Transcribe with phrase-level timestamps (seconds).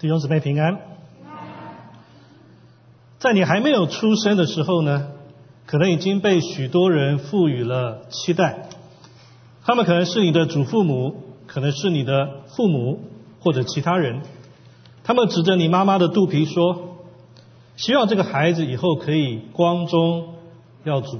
[0.00, 0.78] 弟兄姊妹平安。
[3.18, 5.08] 在你还没有出生的时候呢，
[5.66, 8.70] 可能已经被许多人赋予了期待。
[9.62, 11.16] 他们可能是你的祖父母，
[11.46, 12.98] 可能是你的父母
[13.40, 14.22] 或者其他人。
[15.04, 16.96] 他们指着你妈妈的肚皮说
[17.76, 20.36] ：“希望这个孩子以后可以光宗
[20.84, 21.18] 耀祖。”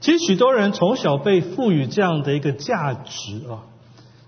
[0.00, 3.68] 其实许多人从小被赋予这样的一个价值啊，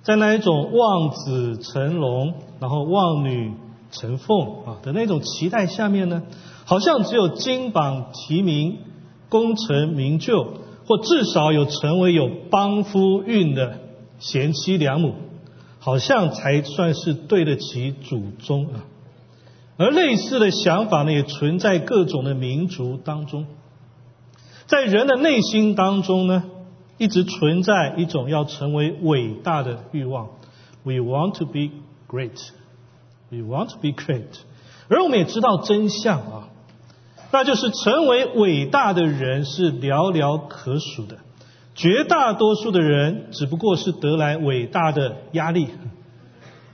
[0.03, 3.53] 在那一种望子成龙，然后望女
[3.91, 6.23] 成凤啊的那种期待下面呢，
[6.65, 8.79] 好像只有金榜题名、
[9.29, 10.55] 功成名就，
[10.87, 13.79] 或至少有成为有帮夫运的
[14.19, 15.15] 贤妻良母，
[15.79, 18.85] 好像才算是对得起祖宗啊。
[19.77, 23.47] 而类似的想法呢，也存在各种的民族当中。
[24.67, 26.45] 在人的内心当中呢，
[27.01, 30.29] 一直存在一种要成为伟大的欲望。
[30.83, 31.71] We want to be
[32.07, 32.39] great.
[33.31, 34.27] We want to be great.
[34.91, 36.49] 而我们也知道真相啊，
[37.33, 41.17] 那就是成为伟大的人是寥寥可数的，
[41.75, 45.69] 绝大多数的人只不过是得来伟大的压力、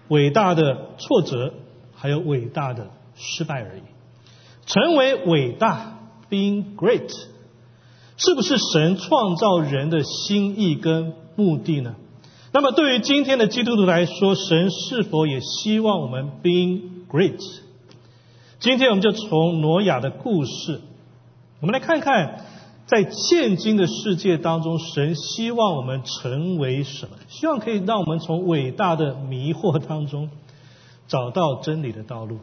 [0.08, 1.55] 伟大的挫折，
[1.94, 3.83] 还有伟大的失败而已。
[4.66, 7.14] 成为伟大，being great。
[8.17, 11.95] 是不是神创造人的心意跟目的呢？
[12.53, 17.39] 那么对于今天的基督徒来说，神是否也希望我们 being great？
[18.58, 20.81] 今天我们就从挪亚的故事，
[21.61, 22.47] 我们来看看，
[22.86, 27.17] 在现今的世界当中，神希望我们成为什么？
[27.28, 30.30] 希望可以让我们从伟大的迷惑当中
[31.06, 32.39] 找到真理的道路。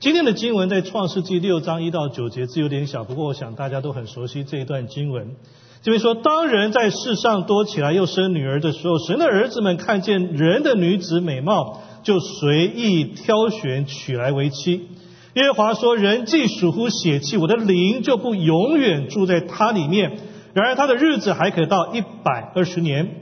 [0.00, 5.34] 今天的经文在创世纪六章一到九节字有点小，不过我想大家都很熟悉这一段经文。
[5.82, 14.86] 这边说，当人在世上多起来又生女儿的时候，神的儿子们看见人的女子美貌，就随意挑选娶来为妻。
[15.34, 20.16] 耶和华说：人既属乎血气，我的灵就不永远住在他里面。
[20.52, 23.16] 然而他的日子还可到一百二十年。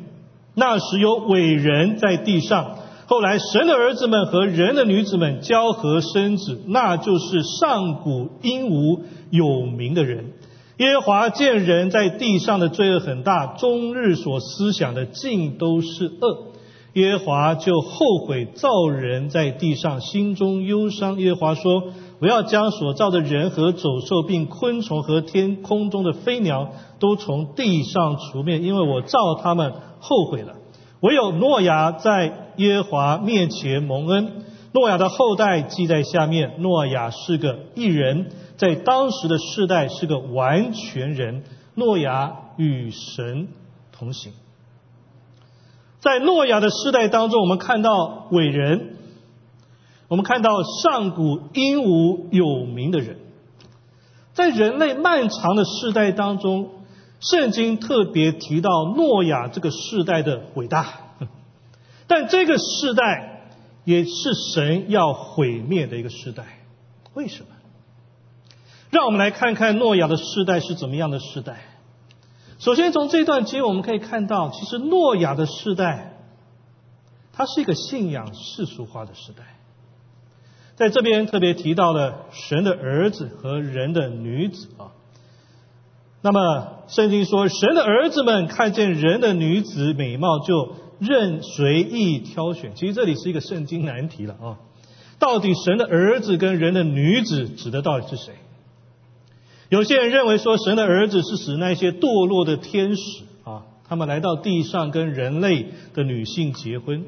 [0.52, 2.80] 那时有伟人在地上。
[3.08, 10.32] 后来，神的儿子们和人的女子们交合生子，那就是上古英武有名的人。
[10.78, 16.48] 耶和华见人在地上的罪恶很大，终日所思想的尽都是恶。
[16.94, 21.20] 耶和华就后悔造人在地上，心中忧伤。
[21.20, 21.84] 耶和华说
[22.20, 30.54] ：“我要将所造的人和走兽，并昆虫和天空中的飞鸟，都从地上除灭，因为我造他们后悔了。”
[31.00, 34.44] 唯有诺亚在耶华面前蒙恩。
[34.72, 36.54] 诺亚的后代记在下面。
[36.58, 41.44] 诺亚是个异人，在当时的世代是个完全人。
[41.74, 43.48] 诺亚与神
[43.92, 44.32] 同行。
[46.00, 48.96] 在诺亚的世代当中，我们看到伟人，
[50.08, 50.50] 我们看到
[50.82, 53.18] 上古英武有名的人。
[54.32, 56.70] 在人类漫长的世代当中。
[57.30, 60.86] 圣经特别提到诺亚这个世代的伟大，
[62.06, 63.50] 但这个世代
[63.84, 66.44] 也是神要毁灭的一个时代。
[67.14, 67.48] 为什么？
[68.90, 71.64] 让我们来看看诺亚的世代是怎么样的时代。
[72.58, 76.18] 首先，从这段经我们可以看到，其实诺亚的世代，
[77.32, 79.42] 它是一个信仰世俗化的时代。
[80.76, 84.92] 在这边特别提到了神的儿子和人的女子啊。
[86.22, 92.72] 那么，圣经说，神的儿子们看见人的女子美貌，就任随意挑选。
[92.74, 94.58] 其实这里是一个圣经难题了啊！
[95.18, 98.34] 到底神的儿子跟人的女子指的到底是谁？
[99.68, 107.04] 有些人认为说，神的儿子是指那些堕落的天使啊，他们来到地上跟人类的女性结婚。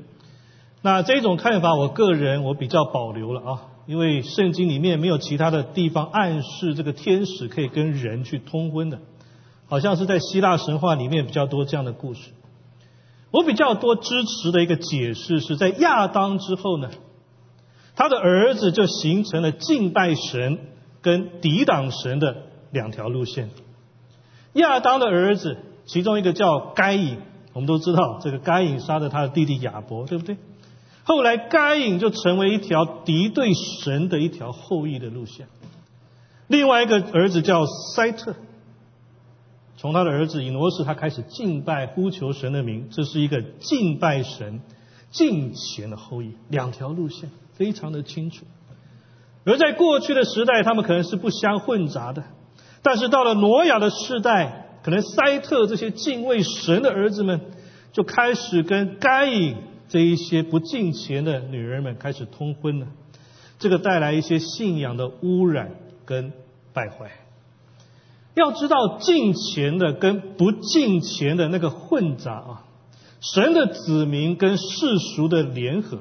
[0.80, 3.62] 那这种看法，我个人我比较保留了啊。
[3.88, 8.98] 因为圣经里面没有其他的地方暗示这个天使可以跟人去通婚的，
[9.66, 12.32] 好像是在希腊神话里面比较多这样的故事。
[13.30, 16.90] 我比较多支持的一个解释是在亚当之后呢，
[17.96, 20.58] 他的儿子就形成了敬拜神
[21.00, 23.48] 跟抵挡神的两条路线。
[24.52, 25.56] 亚当的儿子
[25.86, 27.16] 其中一个叫该隐，
[27.54, 30.36] 我们都知道这个该隐杀了他的弟弟亚伯，对不对？
[31.08, 35.48] 后来，该隐就成为一条敌对神的一条后裔的路线。
[36.48, 38.34] 另外一个儿子叫塞特，
[39.78, 44.60] 从他的儿子以挪士，他开始敬拜呼求神的名，这是一个敬拜神、
[45.10, 46.34] 敬虔的后裔。
[46.50, 48.44] 两条路线非常的清楚。
[49.46, 52.22] 而在过去的时代，他们可能是不相混杂的，
[52.82, 57.40] 但是到了挪亚的世代，可能塞特这些敬畏神的儿子们
[57.92, 59.56] 就开始跟该隐。
[59.88, 62.86] 这一些不敬虔的女人们开始通婚了，
[63.58, 65.72] 这个带来一些信仰的污染
[66.04, 66.32] 跟
[66.72, 67.10] 败坏。
[68.34, 72.64] 要知道敬虔的跟不敬虔的那个混杂啊，
[73.20, 75.98] 神的子民跟世俗的联合，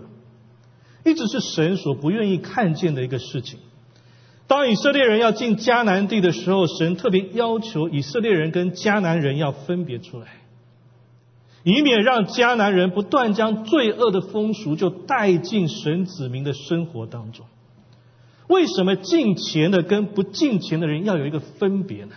[1.03, 3.57] 一直是神所不愿意看见的一个事情。
[4.45, 10.27] 当以色列人要进迦南地的时候，神特别要求以色列人跟迦南人要分别出来，
[11.67, 17.45] 以免让迦南人不断将罪恶的风俗就带进神子民的生活当中。
[18.47, 22.15] 为什么敬钱的跟不敬钱的人要有一个分别呢？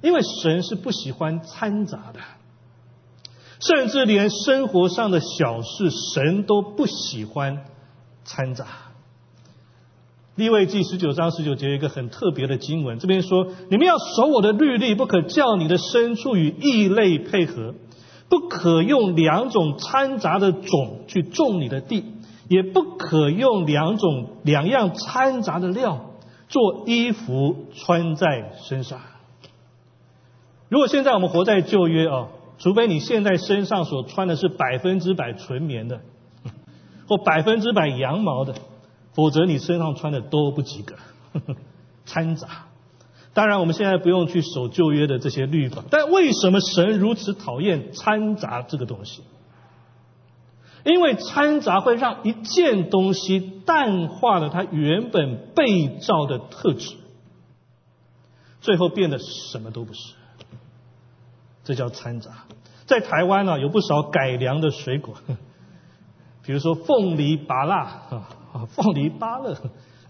[0.00, 2.20] 因为神是不喜欢掺杂的，
[3.60, 7.64] 甚至连生活上的小事，神都不喜欢
[8.24, 8.66] 掺杂。
[10.36, 17.74] 立位记十九章十九节有一个很特别的经文，这边说：你们要守我的律例，不可叫你的牲畜与异类配合，
[18.30, 22.04] 不可用两种掺杂的种去种你的地，
[22.48, 26.12] 也不可用两种两样掺杂的料
[26.48, 29.00] 做衣服穿在身上。
[30.68, 32.28] 如果现在我们活在旧约啊，
[32.58, 36.00] 除非你现在身上所穿的是百分之百纯棉的，
[37.08, 38.54] 或百分之百羊毛的，
[39.12, 40.94] 否则你身上穿的都不及格，
[42.06, 42.66] 掺杂。
[43.40, 49.22] 当然，我们现在不用去守旧约的这些律法，但为什么神如此讨厌掺杂这个东西？
[50.84, 56.96] 因为掺杂会让一件东西淡化了它原本被造的特质，
[58.60, 60.12] 最后变得什么都不是。
[61.64, 62.44] 这叫掺杂。
[62.84, 65.14] 在台湾呢，有不少改良的水果，
[66.44, 68.28] 比如说凤梨芭乐啊，
[68.68, 69.56] 凤梨芭乐，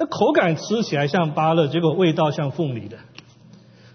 [0.00, 2.98] 那口感吃起来像芭乐，结果味道像凤梨的，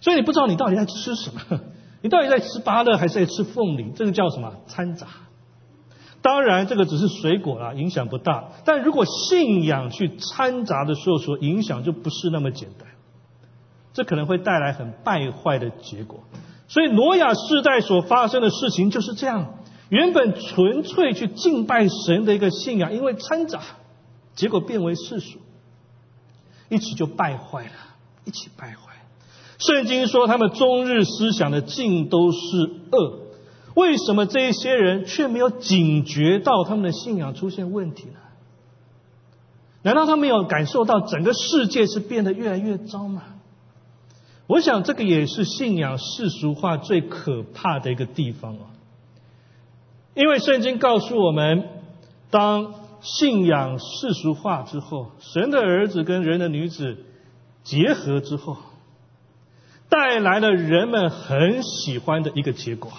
[0.06, 1.62] 所以你不知道你到底在吃什么，
[2.04, 3.92] 你到底在吃芭乐还是在吃凤梨？
[3.96, 5.08] 这个叫什么掺杂？
[6.22, 8.50] 当然，这个只是水果啦，影响不大。
[8.66, 12.88] 但如果信仰去掺杂的时候，所影响就不是那么简单，
[13.94, 16.20] 这可能会带来很败坏的结果。
[16.68, 19.56] 所以，挪亚世代所发生的事情就是这样。
[19.90, 23.60] 原本纯粹去敬拜神的一个信仰，因为掺杂，
[24.36, 25.40] 结果变为世俗，
[26.70, 27.72] 一起就败坏了，
[28.24, 28.85] 一起败坏。
[29.58, 32.38] 圣经说，他们终日思想的尽都是
[32.92, 33.20] 恶。
[33.76, 38.20] 为什么这一些人却没有警觉到他们的信仰出现问题呢？
[39.82, 43.24] 难道他没有感受到整个世界是变得越来越糟吗？
[44.48, 48.74] 我想，这个也是信仰世俗化最可怕的一个地方啊！
[50.14, 51.64] 因为圣经告诉我们，
[52.30, 56.98] 当信仰世俗化之后，神的儿子跟人的女子
[57.64, 58.58] 结合之后，
[59.90, 62.92] 带来了人们很喜欢的一个结果，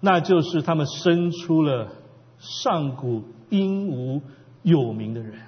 [0.00, 1.88] 那就是他们生出了
[2.38, 4.22] 上古英武
[4.62, 5.40] 有名的人。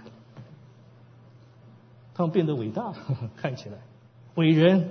[2.15, 2.93] 他们变得伟大，
[3.37, 3.79] 看起来
[4.35, 4.91] 伟人、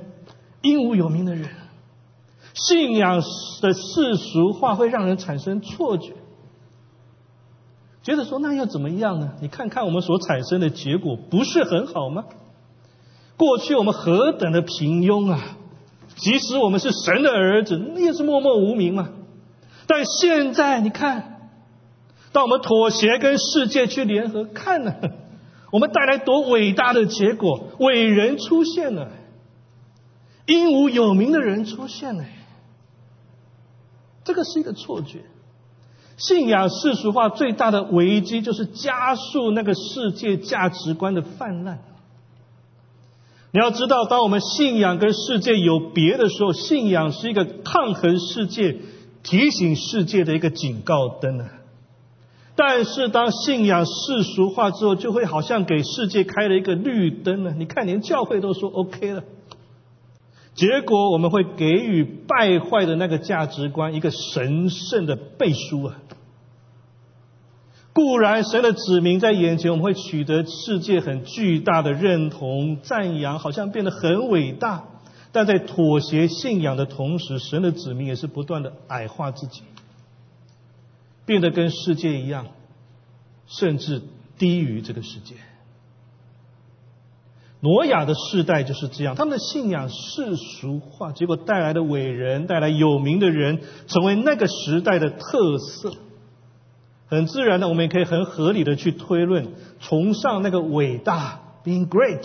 [0.61, 1.49] 英武有名的人，
[2.53, 3.21] 信仰
[3.61, 6.13] 的世俗化会让人产生错觉，
[8.01, 9.33] 觉得说那又怎么样呢？
[9.41, 12.25] 你看看我们所产生的结果，不是很好吗？
[13.39, 15.39] 过去我们何等的平庸啊！
[16.17, 19.11] 即使我们是神的儿子，那也是默默无名嘛。
[19.87, 21.49] 但现在你看，
[22.33, 24.93] 当我们妥协跟世界去联合，看呢？
[25.71, 27.69] 我们带来多伟大的结果！
[27.79, 29.09] 伟人出现了，
[30.45, 32.25] 英武有名的人出现了，
[34.25, 35.21] 这个是一个错觉。
[36.17, 41.79] 信仰世俗化最大的危机，就是加速那个世界价值观的泛滥。
[43.51, 48.77] 你要知道，当我们信仰跟世界有别的时候，信仰是一个抗衡世界、
[49.23, 51.49] 提醒世界的一个警告灯啊。
[52.55, 57.53] 但是，当信仰世俗化之后，就会好像给世界开了一个绿灯了。
[57.57, 59.23] 你看，连教会都说 OK 了，
[60.53, 65.95] 结果我们会给予败坏的那个价值观一个神圣的背书啊！
[67.99, 74.85] 固然，神的子民在眼前，我们会取得世界很巨大的认同、赞扬，好像变得很伟大。
[75.33, 79.63] 但在妥协信仰的同时，神的子民也是不断的矮化自己。
[81.25, 82.45] 变得跟世界一样，
[83.47, 84.01] 甚至
[84.37, 85.35] 低于这个世界。
[87.59, 95.91] 挪亚的世代就是这样，他们的信仰世俗化，结果带来的伟人、带来有名的人，成为那个时代的特色。
[97.09, 99.47] 很自然的，我们也可以很合理的去推论，
[99.79, 102.23] 崇尚那个伟大 （being great）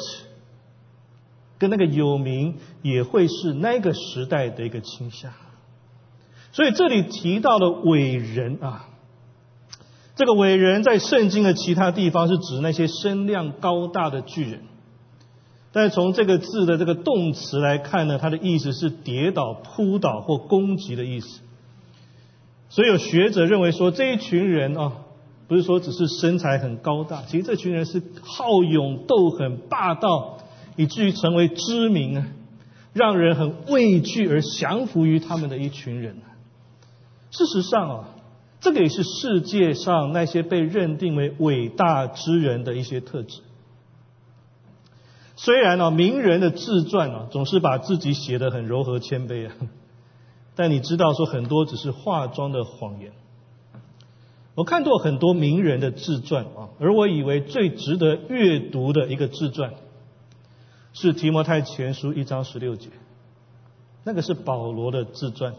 [1.59, 5.33] 跟那个有名，也会是那个时代的一个倾向。
[6.53, 8.89] 所以这里提到了伟人啊。
[10.17, 14.61] 这个伟人在圣经的其他地方是指那些身量高大的巨人，
[15.73, 21.41] 但是从这个字的这个动词来看呢，它的意思是跌倒、扑倒或攻击的意思。
[22.75, 24.95] 所以有学者认为说，这一群人啊，
[25.47, 30.39] 不是说只是身材很高大，其实这群人是好勇斗狠、霸道，
[30.75, 32.27] 以至于成为知名啊，
[32.93, 36.17] 让人很畏惧而降服于他们的一群人。
[37.31, 38.09] 事实上啊，
[38.61, 43.43] 这个也是世界上那些被认定为伟大之人的一些特质。
[45.37, 49.55] 虽然呢，名人的自传啊，总是把自己写得很柔和谦卑啊。
[50.57, 53.13] 但你知道，说很多只是化妆的谎言。
[54.55, 59.75] 我看过很多名人的自传啊，而我以为最值得阅读的一个自传，
[60.93, 62.91] 是提摩太前书一章十六节，
[64.05, 65.55] 那个是保罗的自传。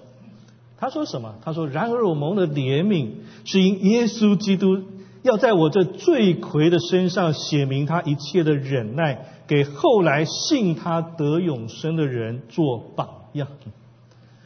[0.78, 1.36] 他说什么？
[1.44, 3.12] 他说：“然而我蒙的怜悯，
[3.44, 4.84] 是因耶稣基督
[5.24, 13.50] 要在我这罪魁的身上写明他一切的忍耐，给后来信他得永生的人做榜样。”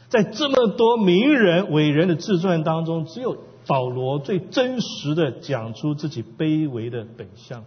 [0.10, 3.38] 在这么多名人伟人的自传当中，只有
[3.68, 7.63] 保罗最真实的讲出自己卑微的本相。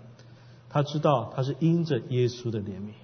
[0.69, 2.95] 他知道他是因着耶稣的怜悯，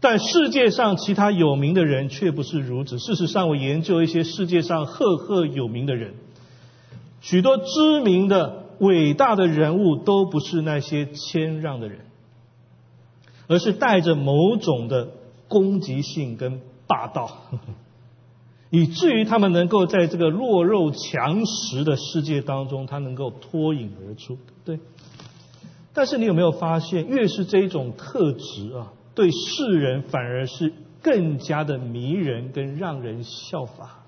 [0.00, 2.98] 但世界上其他有名的人却不是如此。
[2.98, 6.14] 事实上，我研究一些世界上赫赫有名的人，
[7.20, 12.00] 许多知名的伟大的人物都不是那些谦让的人，
[13.46, 15.08] 而是带着某种的
[15.48, 17.30] 攻击性跟霸道。
[18.70, 24.78] 以至于他们能够在这个弱肉强食的世界当中，他能够脱颖而出，对。
[25.92, 30.72] 但是你有没有发现，越是这种特质啊，对世人反而是
[31.02, 34.04] 更加的迷人跟让人效法。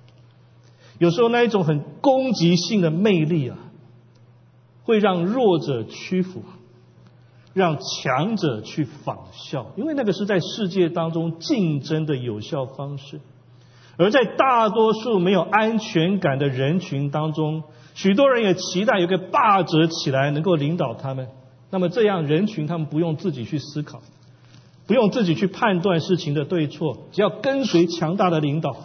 [0.99, 3.59] 有时候那一种很攻击性的魅力啊，
[4.85, 6.45] 会让弱者屈服，
[7.53, 13.21] 让强者去仿效，因为那个是在世界当中竞争的有效方式。
[13.99, 21.29] 而在大多数没有安全感的人群当中，许多人也期待有个霸者起来能够领导他们。
[21.71, 24.01] 那么这样人群他们不用自己去思考，
[24.87, 28.77] 不用自己去判断事情的对错，只要跟随强大的领导。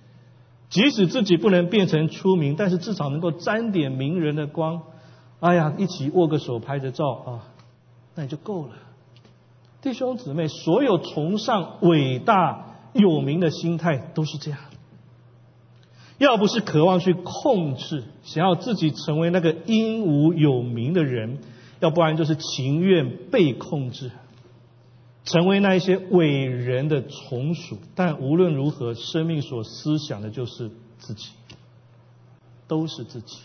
[0.68, 4.82] 即使自己不能变成出名，但是至少能够沾点名人的光。
[5.40, 7.28] 哎呀，一起握个手拍着照啊，
[8.14, 8.70] 那也就够了。
[9.80, 12.75] 弟兄姊妹，所有崇尚伟大。
[12.96, 14.58] 有名的心态都是这样，
[16.18, 21.38] 要不是渴望去控制，想要自己成为那个英武有名的人，
[21.80, 24.10] 要不然就是情愿被控制，
[25.24, 27.78] 成为那一些伟人的从属。
[27.94, 31.30] 但无论如何，生命所思想的就是自己，
[32.66, 33.40] 都是自己，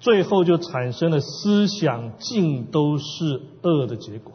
[0.00, 4.34] 最后就产生了思想尽都是恶的结果。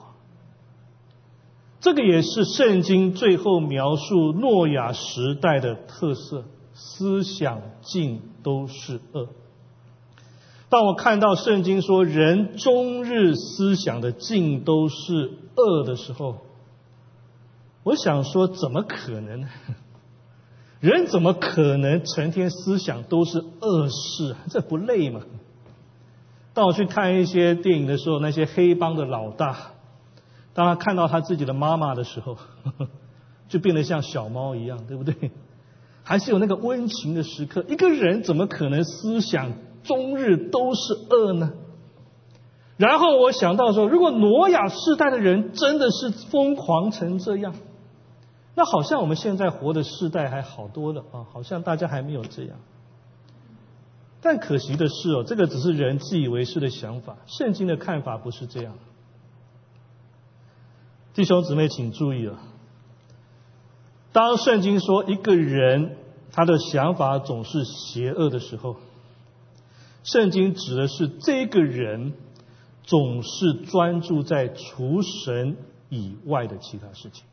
[1.84, 9.28] 这个也是圣经最后描述诺亚时代的特色，思想尽都是恶。
[10.70, 16.38] 当我看到圣经说人终日思想的尽都是恶的时候，
[17.84, 19.46] 我想说怎么可能？
[20.80, 24.38] 人怎么可能成天思想都是恶事？
[24.50, 25.20] 这不累吗？
[26.54, 29.72] 当我去看一些电影的时候，那些黑帮的老大。
[30.54, 32.38] 当他看到他自己的妈妈的时候，
[33.50, 35.32] 就变得像小猫一样，对不对？
[36.04, 37.64] 还是有那个温情的时刻。
[37.68, 41.54] 一个人怎么可能思想终日都是恶呢？
[42.76, 47.56] 然后我想到说，如果挪亚世代的人真的是疯狂成这样，
[48.56, 52.58] 那好像我们现在活的世代还好多了啊，好像大家还没有这样。
[54.22, 58.74] 但可惜的是哦，这个只是人自以为是的想法，圣经的看法不是这样。
[61.14, 62.40] 弟兄姊妹，请注意了。
[64.14, 65.96] 当圣经说一个人
[66.32, 68.78] 他的想法总是邪恶的时候，
[70.04, 72.14] 圣经指的是这个人
[72.82, 75.56] 总是专注在除神
[75.90, 77.26] 以外的其他事情。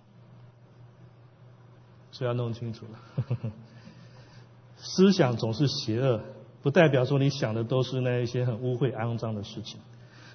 [2.13, 3.53] 所以要弄清楚了，
[4.77, 6.21] 思想总是邪恶，
[6.61, 9.81] 不代表说你想的都是那一些很污秽肮脏的事情。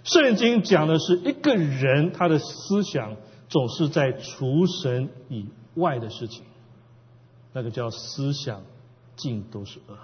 [0.04, 3.16] 圣经讲的是一个人他的思想。
[3.48, 6.44] 总是在除神以外的事情，
[7.54, 8.62] 那个叫思想
[9.16, 9.98] 尽都是恶。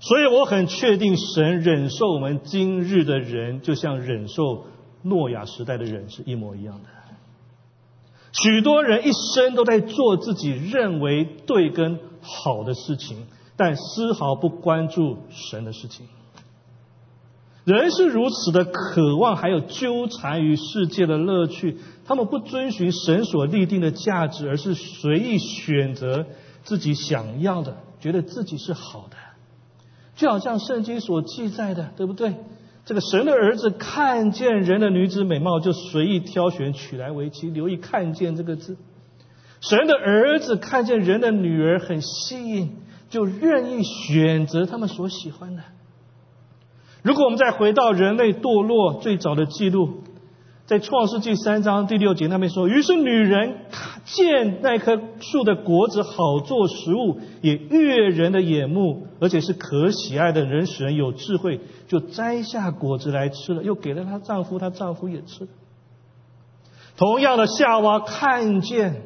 [0.00, 4.64] 所以我很确定，神忍受我们今日的人，就像忍受
[5.02, 6.88] 诺亚时代的人是一模一样的。
[8.32, 13.26] 许多人一生都在做自己认为对跟好的事情，
[13.56, 16.06] 但丝毫不关注神的事情。
[17.64, 21.78] 人是如此的渴望，还有纠缠于世界的乐趣。
[22.04, 26.26] 他们不遵循神所立定的价值，而是随意选择
[26.64, 29.16] 自己想要的，觉得自己是好的。
[30.16, 32.34] 就好像圣经所记载的，对不对？
[32.84, 37.48] 这个神的儿子看见人的女子美貌，就随意挑选娶来为妻。
[37.48, 38.76] 留意“看见”这个字。
[39.60, 42.76] 神的儿子看见人的女儿很吸引，
[43.08, 45.62] 就任意选择他们所喜欢的。
[47.02, 50.02] 如果我们再回到人类堕落最早的记录，
[50.66, 53.56] 在创世纪三章第六节那边说：“于是女人
[54.04, 65.48] 见那棵树的果子好做食物，也悦人的眼目，而且是可喜爱的人，使人有智慧，就摘下果子来吃了，又给了她丈夫，她丈夫也吃。
[66.96, 69.02] 同样的，夏娃看见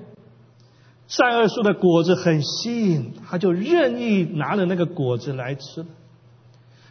[1.09, 5.87] 善恶树的果子很吸引，她就任意拿了那个果子来吃了。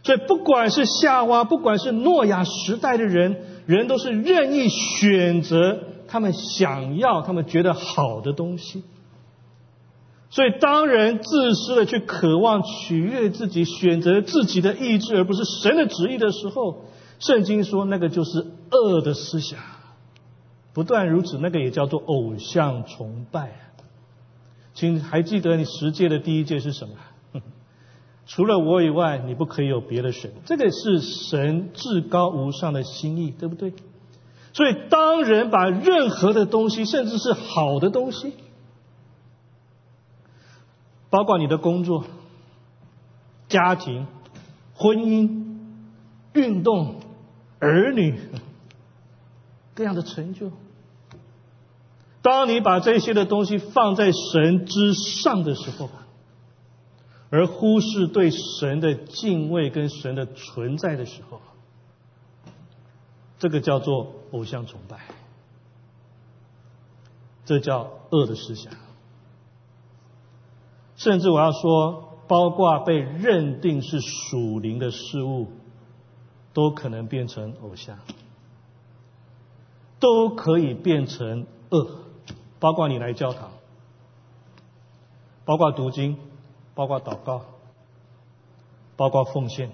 [0.05, 3.35] 所以，不管是夏娃，不管是诺亚时代的人。”
[3.65, 8.83] 人都是任意选择他们想要、他们觉得好的东西，
[10.29, 16.85] 所以当人自私的去渴望取悦自己、选择自己的意志，而不是神的旨意的时候，
[17.17, 19.57] 圣经说那个就是恶的思想。
[20.71, 23.51] 不断如此，那个也叫做偶像崇拜。
[24.75, 26.93] 请还记得你十诫的第一诫是什么？
[28.27, 30.31] 除了我以外，你不可以有别的神。
[30.45, 33.73] 这个是神至高无上的心意，对不对？
[34.51, 38.33] 所以，当人把任何的东西，甚至是好的东西，
[41.09, 42.05] 包括你的工作、
[43.47, 44.07] 家庭、
[44.73, 45.57] 婚姻、
[46.33, 46.95] 运动、
[47.59, 48.17] 儿女
[49.73, 50.51] 各样的成就，
[52.21, 55.89] 当你把这些的东西放在神之上的时候。
[57.31, 61.41] 而忽视对神的敬畏跟神的存在的时候，
[63.39, 64.99] 这个叫做偶像崇拜，
[67.43, 68.71] 这叫恶的思想。
[70.95, 75.47] 甚至我要说，包括被认定是属灵的事物，
[76.53, 77.97] 都可能变成偶像，
[79.99, 82.01] 都可以变成恶。
[82.59, 83.51] 包括你来教堂，
[85.43, 86.17] 包括读经。
[86.75, 87.41] 包括祷告，
[88.97, 89.71] 包括奉献，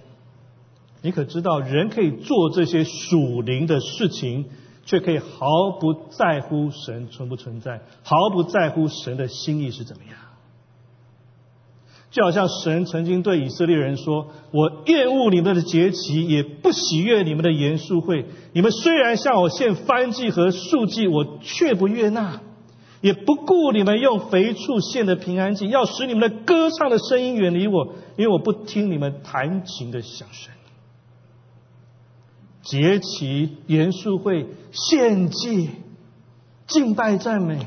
[1.02, 4.46] 你可知道，人可以做这些属灵的事情，
[4.86, 10.16] 却可以毫不在乎神存不存在，毫不在乎神的心意是怎么样。
[12.12, 18.26] 就好像神曾经对以色列人说：“我厌恶你们的节期，也不喜悦你们的严肃会。
[18.52, 22.42] 你们虽然向我献燔祭和素祭，我却不悦纳。”
[23.02, 30.54] 也不顾你们用肥畜献的平安祭，要使你们的歌唱的声音远离我，因为我不听你们弹琴的响声。
[32.62, 35.70] 节期、严肃会、献祭、
[36.68, 37.66] 敬拜、赞美，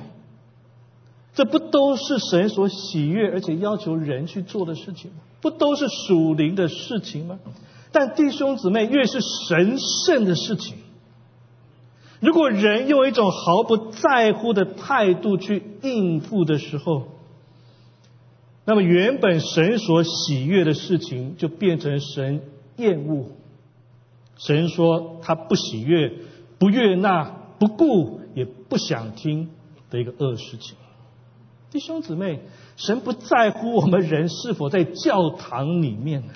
[1.34, 5.16] 这不都是神所喜悦而且要求人去做的事情吗？
[5.40, 7.40] 不都是属灵的事情吗？
[7.90, 9.18] 但弟兄姊妹，越是
[9.48, 10.76] 神圣的事情。
[12.24, 17.02] 如果人用一种毫不在乎的态度去应付的时候，
[18.64, 22.40] 那么原本神所喜悦的事情就变成神
[22.76, 23.26] 厌恶。
[24.38, 26.14] 神说他不喜悦、
[26.58, 27.24] 不悦纳、
[27.58, 29.50] 不顾、也不想听
[29.90, 30.76] 的一个恶事情。
[31.70, 32.40] 弟兄姊妹，
[32.76, 36.32] 神不在乎我们人是否在教堂里面呢？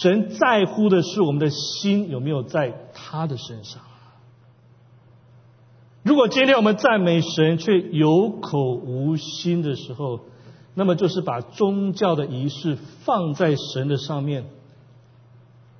[0.00, 3.82] 神在乎的是我们的心有没有在他的身上。
[6.04, 10.20] 如果今天我们赞美神却有口无心的时候，
[10.74, 14.44] 那么就是把宗教的仪式放在神的上面，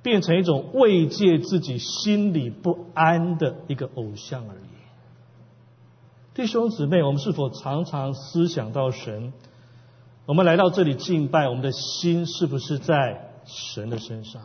[0.03, 4.69] 变成一种慰藉自己心里不安的一个偶像而已。
[6.33, 9.31] 弟兄姊妹，我们是否常常思想到神？
[10.25, 14.41] 我们来到这里敬拜，我们的心是不是在神的身上？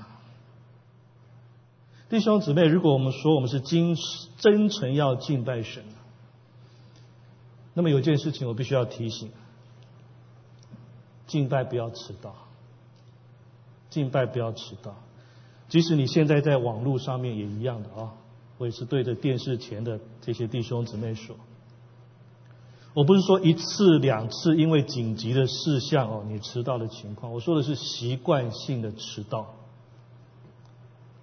[2.08, 3.96] 弟兄姊妹，如果我们说我们是真
[4.38, 5.84] 真诚要敬拜神，
[7.72, 9.32] 那么有件事情我必须要提醒：
[11.26, 12.34] 敬拜不要迟到，
[13.90, 14.94] 敬拜不要迟到。
[15.68, 18.12] 即使你现在在网络上面也一样的啊，
[18.58, 21.34] 我也是对着电视前的这些弟兄姊妹说，
[22.94, 29.54] 我不是说一次两次因为紧急的事项哦你迟到的情况，我说的是习惯性的迟到。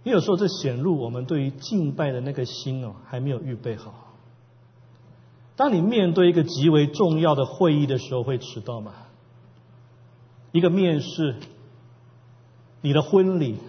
[0.04, 3.94] 你有时候这显露我们对于敬拜的那个心哦，还没有预备好。
[5.56, 8.94] 当你面对一个极为重要的会议的时候，会迟到吗？
[10.52, 11.36] 一个面试，
[12.82, 13.60] 你的婚礼，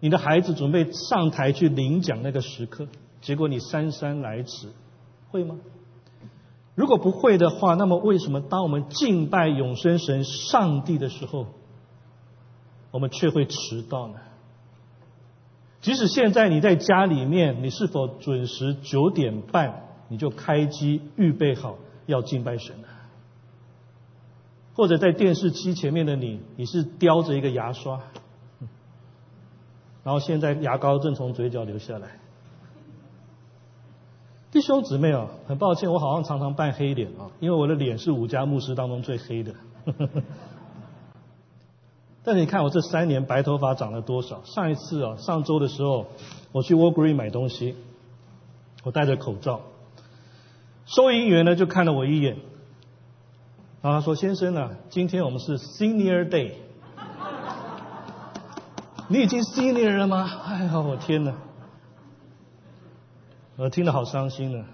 [0.00, 2.86] 你的孩子准备上台去领奖那个时刻，
[3.22, 4.68] 结果你姗姗来迟，
[5.30, 5.56] 会吗？
[6.74, 11.46] 如果不会的话，那么为什么当我们敬拜永生神上帝的时候，
[12.90, 14.14] 我们却会迟到呢？
[15.80, 22.88] 即使现在你在家里面，你是否准时九点半你就开机预备好要敬拜神呢？
[24.74, 28.00] 或者在电视机前面的你，你是叼着一个牙刷，
[30.02, 32.18] 然后现在牙膏正从嘴角流下来。
[34.54, 39.52] 弟兄姊妹啊，很抱歉，我好像常常扮黑脸啊，因为我的脸是五家牧师当中最黑的。
[42.22, 44.44] 但你看我这三年白头发长了多少？
[44.44, 46.06] 上一次啊，上周的时候
[46.52, 47.74] 我去 Walgreen 买东西，
[48.84, 49.60] 我戴着口罩，
[50.86, 52.36] 收银员呢就看了我一眼，
[53.82, 56.52] 然后他说：“先生啊，今天我们是 Senior Day，
[59.10, 61.34] 你已经 Senior 了吗？”哎呀，我天哪！
[63.56, 64.64] 我听得好伤心呢，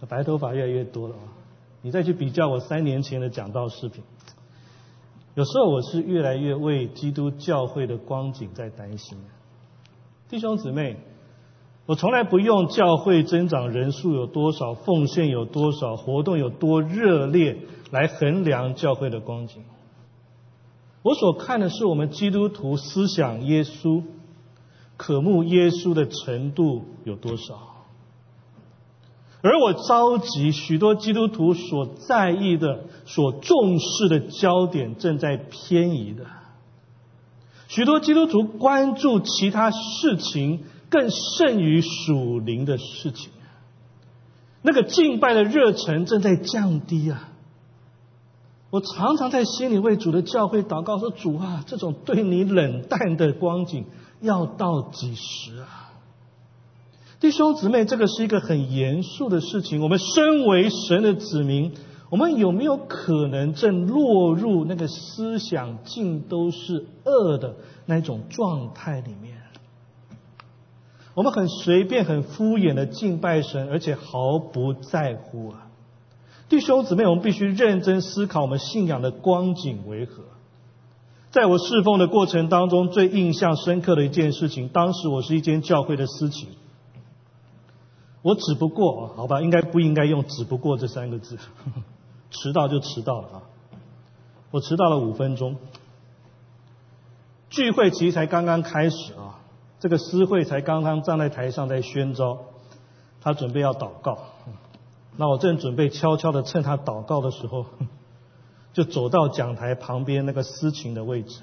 [0.08, 1.28] 白头发越来越多了啊！
[1.82, 4.02] 你再去比较我三年前的讲道视频，
[5.34, 9.18] 有时候我是越来越为基督教会的光景在担心。
[10.30, 10.96] 弟兄姊妹，
[11.84, 17.58] 我从来不用教会增长人数有多少、奉献有多少、活动有多热烈
[17.90, 19.62] 来衡量教会的光景。
[21.02, 24.02] 我所看的是我们基督徒思想耶稣。
[24.96, 27.74] 渴慕耶稣的程度有多少？
[29.42, 36.24] 而我着急，许多基督徒所在意的、所重视的焦点正在偏移的。
[37.68, 43.30] 许多基督徒关注其他事情，更胜于属灵的事情。
[44.62, 47.28] 那个敬拜的热忱正在降低啊！
[48.70, 53.84] 我常常在心里为主的教会祷告，说：“主啊，这种对你冷淡的光景。”
[54.20, 55.92] 要到几时啊，
[57.20, 59.82] 弟兄姊妹，这个是一个很严肃的事情。
[59.82, 61.72] 我们身为神的子民，
[62.10, 69.38] 我们有没有可能正落入那个思想尽都是恶的那种状态里面？
[71.14, 75.68] 我们很随便、很敷衍的敬拜神，而且毫不在乎啊！
[76.48, 80.24] 弟兄姊妹，我们必须认真思考，我们信仰的光景为何？
[81.34, 86.48] 在我侍奉的过程当中，最印象深刻的一件事情，当时我是一间教会的司琴，
[88.22, 91.36] 我只不过，好吧，应该不应该用“只不过”这三个字？
[92.30, 93.42] 迟到就迟到了啊！
[94.52, 95.56] 我迟到了五分钟，
[97.50, 99.40] 聚会其实才刚刚开始啊，
[99.80, 102.38] 这个司会才刚刚站在台上在宣召，
[103.20, 104.18] 他准备要祷告，
[105.16, 107.66] 那我正准备悄悄的趁他祷告的时候。
[108.74, 111.40] 就走到讲台旁边那个司琴的位置。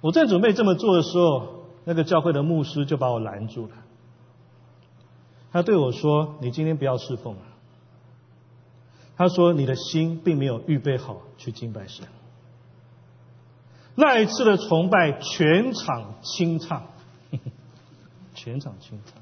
[0.00, 3.72] 我正准备这么做的时候，那个教会的牧师就把我拦住了。
[5.50, 7.42] 他对我说：“你今天不要侍奉了。”
[9.16, 12.06] 他说：“你的心并没有预备好去敬拜神。”
[13.94, 16.86] 那一次的崇拜，全场清唱，
[18.34, 19.21] 全场清唱。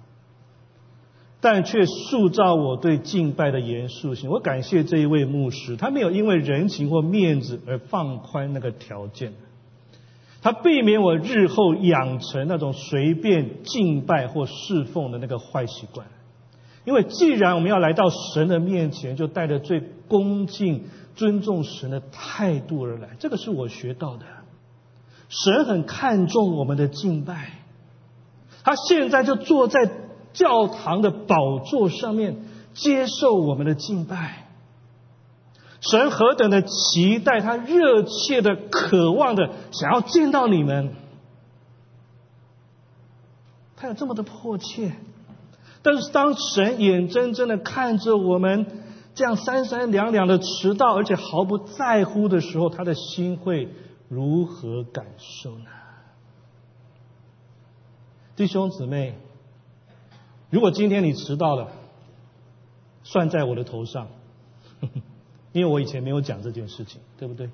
[1.42, 4.29] 但却塑造我对敬拜的严肃性。
[4.29, 9.33] 我感谢这一位牧师，他没有因为人情或面子而放宽那个条件，
[10.42, 16.07] 他避免我日后养成那种随便敬拜或侍奉的那个坏习惯。
[16.85, 24.26] 因为既然我们要来到神的面前，就带着最恭敬、尊重神的态度而来，这个是我学到的。
[25.31, 27.53] 神很看重我们的敬拜，
[28.62, 29.90] 他现在就坐在。
[30.33, 32.37] 教堂的宝座上面
[32.73, 34.47] 接受我们的敬拜，
[35.81, 40.95] 神何等的期待，他热切的渴望的想要见到你们，
[43.77, 44.93] 他有这么的迫切。
[45.83, 48.66] 但是当神眼睁睁的看着我们
[49.14, 53.69] 这样三三两两的迟到，而且毫不在乎的时候，他的心会
[54.09, 55.64] 如何感受呢？
[58.37, 59.19] 弟兄姊妹。
[60.50, 61.68] 如果今天你迟到了，
[63.02, 64.08] 算在我的头上，
[65.52, 67.50] 因为我以前没有讲这件事情，对不对？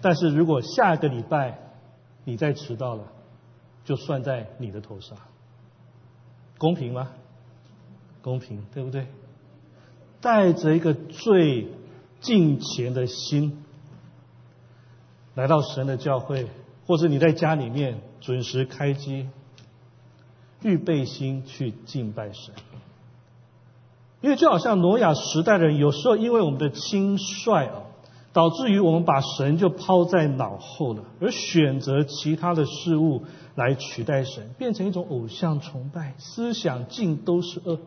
[0.00, 1.58] 但是如果下个礼拜
[2.24, 3.04] 你再迟到了，
[3.84, 5.18] 就算在你的头上，
[6.56, 7.10] 公平吗？
[8.22, 9.06] 公平，对不对？
[10.22, 11.68] 带着一个最
[12.20, 13.64] 敬虔的心
[15.34, 16.46] 来到神的教会，
[16.86, 19.28] 或者你在家里面准时开机。
[20.62, 22.54] 预备心去敬拜神，
[24.20, 27.82] 因为就好像挪亚时代的人，有时候因为我们的轻率啊，
[28.32, 33.22] 导致于我们把神就抛在脑后了，而选择其他的事物
[33.54, 37.78] 来取代神，变成一种偶像崇拜，思想尽都是恶。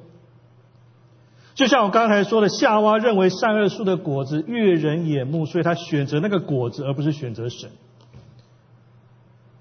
[1.55, 7.69] 就像我刚才说的，夏娃认为善恶树的果子悦人眼目，所以他选择那个果子，而不是选择神。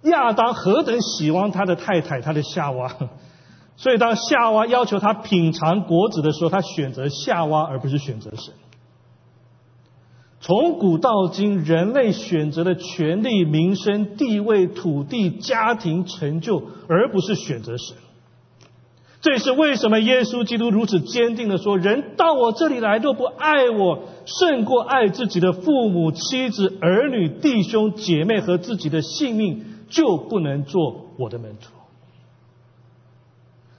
[0.03, 2.97] 亚当何等喜欢他的太太，他的夏娃，
[3.77, 8.55] 所以当夏娃要求他品尝果子的时候，他选择夏娃，而不是选择神。
[10.41, 17.97] 从古到今，人类选择的权利、民生、地位、土地、家庭成就，而不是选择神。
[19.21, 31.71] 这也是为什么耶稣基督如此坚定的说：“人到我这里来，若不爱我胜过爱自己的父母、妻子、儿女、弟兄、姐妹和自己的性命，就不能做我的门徒。”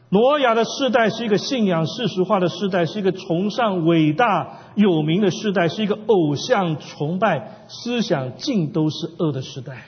[0.10, 9.86] 挪亚的世代是一个信仰世俗化的时代，是一个崇尚伟大有名的时代，是一个偶像崇拜、思想尽都是恶的时代。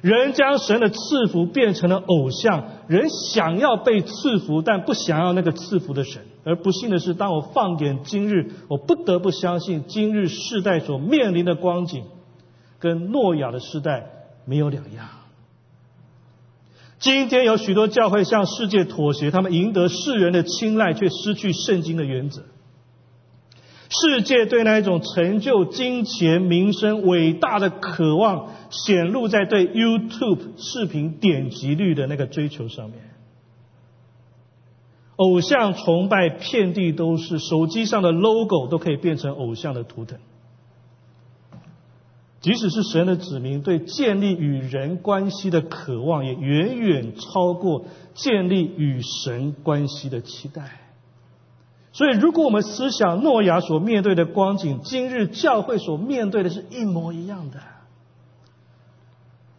[0.00, 6.22] 人将神的赐福变成了偶像，人想要被赐福，但不想要那个赐福的神。
[6.44, 12.06] 而不幸的是，当我放眼今日，我不得不相信，今日世代所面临的光景，
[12.80, 14.10] 跟诺亚的时代
[14.44, 15.06] 没有两样。
[16.98, 22.42] 今天有许多教会向世界妥协，他们赢得世人的青睐，却失去圣经的原则。
[23.90, 32.98] 世界对那一种成就、金钱、名声、伟大的渴望，显露在对 YouTube 视频点击率的那个追求上面。
[35.16, 40.18] 偶像崇拜遍地都是，手机上的 logo 都可以变成偶像的图腾。
[42.40, 50.62] 即使是神的子民，对建立与人关系的渴望，也远远超过建立与神关系的期待。
[51.92, 57.58] 所以，如果我们思想诺亚所面对的光景，今日教会所面对的是一模一样的。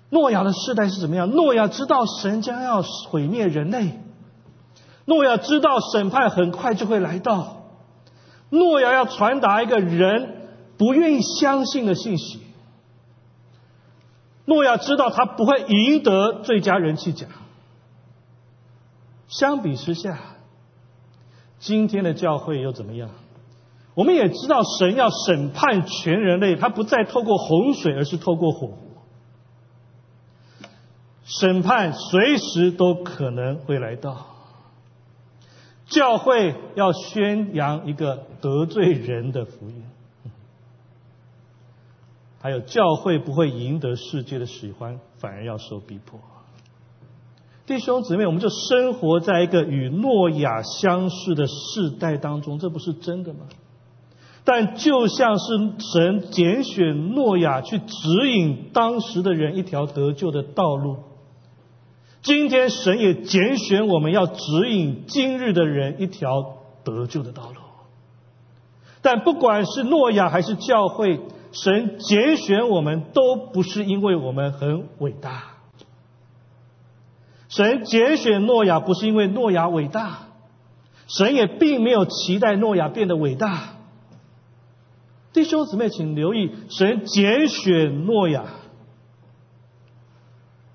[0.09, 1.29] 诺亚的时代是怎么样？
[1.29, 3.99] 诺亚知道神将要毁灭人类，
[5.03, 7.63] 诺亚知道审判很快就会来到，
[8.49, 12.39] 诺亚要传达一个人不愿意相信的信息。
[14.49, 17.29] 诺亚知道他不会赢得最佳人气奖。
[19.27, 20.17] 相比之下，
[21.59, 23.11] 今天的教会又怎么样？
[23.93, 28.73] 我们也知道神要审判全人类，他不再透过洪水，而是透过火。
[31.25, 34.25] 审判随时都可能会来到。
[35.85, 39.83] 教会要宣扬一个得罪人的福音。
[42.41, 46.19] 还有教会不会赢得世界的喜欢，反而要受逼迫。
[47.65, 53.41] 弟兄姊妹，我们就生活在一个与诺亚相似的世代当中，这不是真的吗？
[54.45, 55.45] 但就像是
[55.91, 60.95] 神拣选诺亚去指引当时的人一条得救的道路，
[62.21, 67.57] 今天神也拣选我们要指引今日的人一条得救的道路。
[69.01, 71.19] 但不管是诺亚还是教会。
[71.51, 75.43] 神拣选我们都不是因为我们很伟大，
[77.47, 80.27] 神拣选诺亚不是因为诺亚伟大，
[81.07, 83.75] 神也并没有期待诺亚变得伟大。
[85.33, 88.45] 弟兄姊妹，请留意，神拣选诺亚，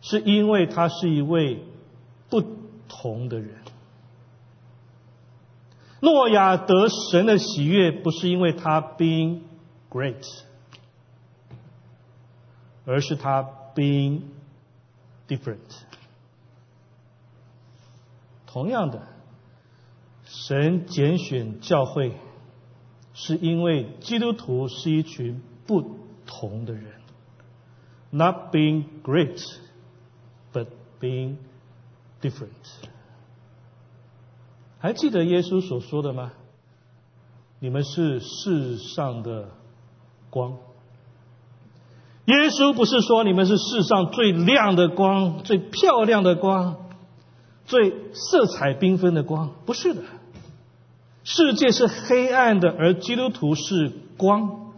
[0.00, 1.64] 是因为他是一位
[2.28, 2.42] 不
[2.88, 3.58] 同的人。
[6.00, 9.40] 诺亚得神的喜悦，不是因为他 being
[9.90, 10.43] great。
[12.84, 14.22] 而是他 being
[15.26, 15.58] different。
[18.46, 19.02] 同样的，
[20.24, 22.14] 神拣选教会，
[23.14, 27.00] 是因为基督徒是一群不同的人
[28.10, 30.68] ，not being great，but
[31.00, 31.36] being
[32.20, 32.48] different。
[34.78, 36.32] 还记得耶稣所说的吗？
[37.58, 39.50] 你们是世上的
[40.28, 40.58] 光。
[42.26, 46.76] 耶稣不是说你们是世上最亮的光、最漂亮的光、
[47.66, 50.02] 最色彩缤纷的光，不是的。
[51.22, 54.72] 世界是黑暗的，而基督徒是光。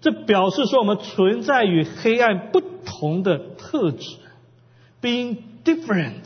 [0.00, 4.16] 这表示说我们存在于黑暗不同的特质
[5.02, 6.24] ，being different。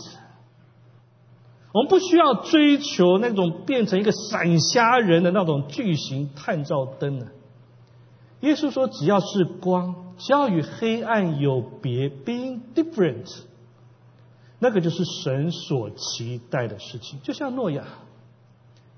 [1.72, 7.26] 我们不需要追求那种变成一个闪瞎人的那种巨型探照灯呢。
[8.44, 9.96] 耶稣说，只要是光。
[10.16, 13.26] 只要与黑暗有别，being different，
[14.60, 17.18] 那个就是神所期待的事情。
[17.20, 17.82] 就像诺亚，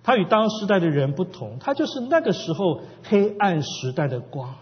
[0.03, 4.57] 他与当时代的人不同，他就是那个时候黑暗时代的光。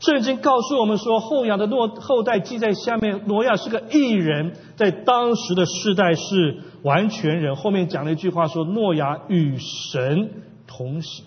[0.00, 7.56] 圣经告诉我们说，后亚的诺后代记在下面，挪亚是个异人，在当时的世代是完全人。
[7.56, 10.30] 后面讲了一句话说，诺亚与神
[10.66, 11.26] 同行。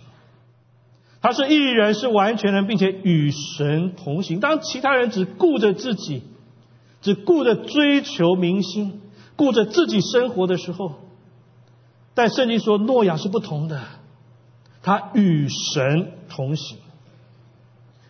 [1.21, 4.39] 他是异人，是完全人，并且与神同行。
[4.39, 6.21] 当其他人只顾着自己，
[7.01, 9.01] 只顾着追求明星，
[9.35, 10.93] 顾着自己生活的时候，
[12.13, 13.81] 但圣经说诺亚是不同的，
[14.83, 16.77] 他与神同行。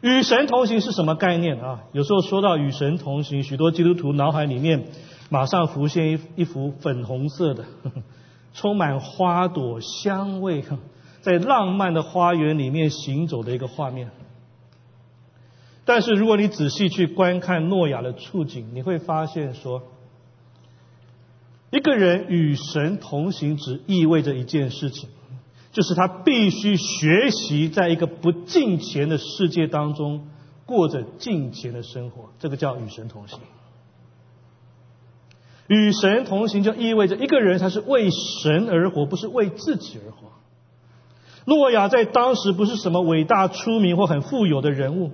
[0.02, 1.84] 与神同行是什么概念啊？
[1.92, 4.86] 有时候说到与神同行，许多基督徒脑海里面
[5.30, 7.66] 马上浮现一一幅粉红色的、
[8.54, 10.64] 充满花朵香味。
[11.22, 14.12] 在浪漫的花园里面行走的一个画面，
[15.84, 19.84] 但是如果你仔细去观看诺亚的处境，你会发现说，
[21.70, 25.10] 一个人与神同行，只意味着一件事情，
[25.74, 30.28] 就是他必须学习在一个不敬虔的世界当中
[30.66, 33.40] 过着敬虔的生活，这个叫与神同行。
[35.68, 40.32] 与神同行就意味着一个人他是为神而活，不是为自己而活。
[41.48, 45.12] 诺亚在当时不是什么伟大出名或很富有的人物，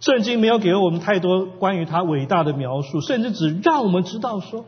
[0.00, 4.64] 圣经没有给我们太多关于他伟大的描述，甚至只让我们知道说，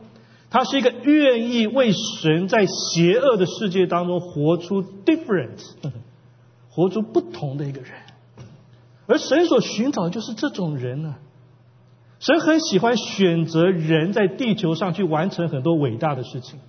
[0.49, 5.59] 他是一个愿意为神在邪恶的世界当中活出 different，
[6.71, 7.91] 活出不同的一个人，
[9.07, 11.15] 而神所寻找的就是这种人呢。
[12.19, 16.61] 神很喜欢选择人在地球上去完成很多伟大的事情。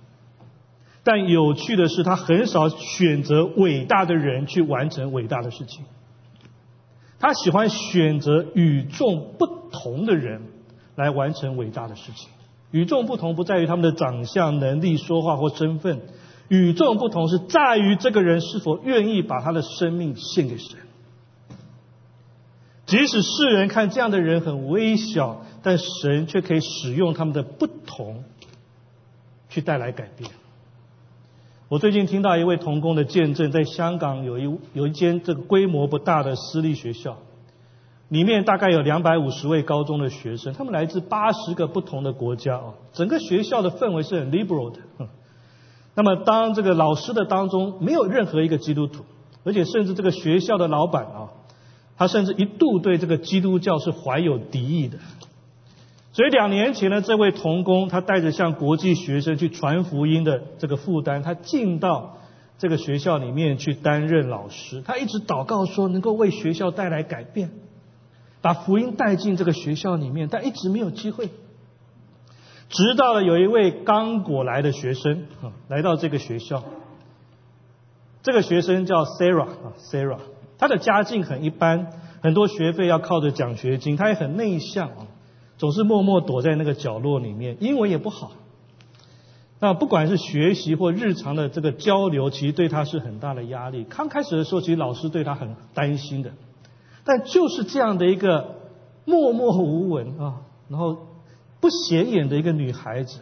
[1.03, 5.83] 但有趣的是，他很少选择伟大的人去完成伟大的事情。
[7.19, 10.41] 他喜欢选择与众不同的人
[10.95, 12.29] 来完成伟大的事情。
[12.71, 16.01] 与众不同不在于他们的长相、能力、说话或身份，
[16.47, 20.79] 与众不同是在于这个人是否愿意把他的生命献给神。
[22.85, 28.23] 即使世人看这样的人很微小，但神却可以使用他们的不同
[29.49, 30.31] 去带来改变。
[31.73, 37.17] 我最近听到一位童工的见证，在香港有一有一间这个规模不大的私立学校，
[38.09, 44.81] 里面大概有两百五十位高中的学生，他们来自八十个不同的国家啊，整个学校的氛围是很 liberal 的。
[45.95, 49.03] 那么当这个老师的当中没有任何一个基督徒，
[49.43, 51.29] 而且甚至这个学校的老板啊，
[51.97, 54.99] 他甚至一度对这个基督教是怀有敌意的。
[56.13, 62.17] 所以两年前呢，这位童工他带着向国际学生去传福音的这个负担，他进到
[62.59, 64.83] 这个学校里面去担任老师。
[64.83, 67.49] 他一直祷告说，能够为学校带来改变，
[68.41, 71.29] 把福音带进这个学校里面，但一直没有机会。
[72.69, 76.63] 直到了有一位刚果来的学生啊，来到这个学校。
[78.21, 80.19] 这个学生叫 Sarah 啊，Sarah，
[80.59, 81.87] 他的家境很一般，
[82.21, 85.07] 很多学费要靠着奖学金，他也很内向啊。
[85.57, 88.31] 总是默默躲在那个角落里面，英文也不好。
[89.59, 93.85] 那不管是学习或日常的这个交流，其实对他是很大的压力。
[93.85, 96.31] 刚开始的时候，其实老师对他很担心的。
[97.05, 98.55] 但就是这样的一个
[99.05, 101.07] 默默无闻啊，然后
[101.61, 103.19] 不显眼的一个女孩子，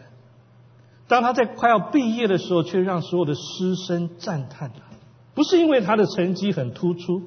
[1.06, 4.76] 当她在快要毕业的时候，却让所有的师生赞叹了。
[5.34, 7.22] 不是因为她的成绩很突出，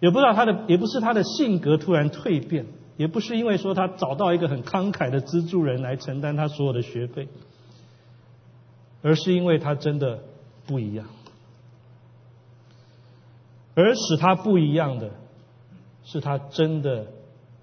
[0.00, 2.66] 也不知道她的，也不是她的性格突然蜕变。
[2.96, 7.28] 也不是因为说他找到一个很慷慨的资助人来承担他所有的学费，
[9.02, 10.20] 而是因为他真的
[10.66, 11.06] 不一样，
[13.74, 15.10] 而使他不一样的
[16.04, 17.06] 是他真的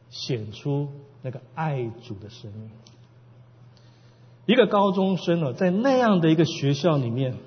[0.09, 0.89] 显出
[1.21, 2.69] 那个爱主的生命。
[4.45, 7.37] 一个高中生呢，在那样的一个学校里面，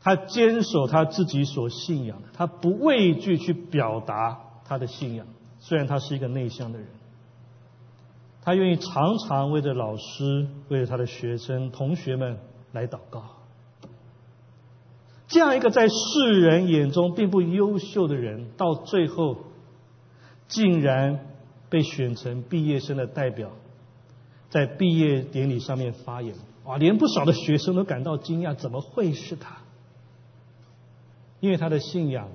[0.00, 5.26] 他坚守他自己所信仰的，他不畏惧去表达他的信仰。
[5.68, 6.88] 虽然他是一个内向的人，
[8.40, 12.38] 他愿意常常为着老师、为着他的学生、同学们
[12.72, 13.22] 来祷告。
[15.26, 19.36] 这样一个在世人眼中并不优秀的人，到最后
[20.46, 21.26] 竟然
[21.68, 23.50] 被选成毕业生的代表，
[24.48, 26.34] 在毕业典礼上面发言。
[26.64, 29.58] 哇，连不少的学生都感到惊讶，怎么会是他？
[31.40, 32.30] 因为他的信仰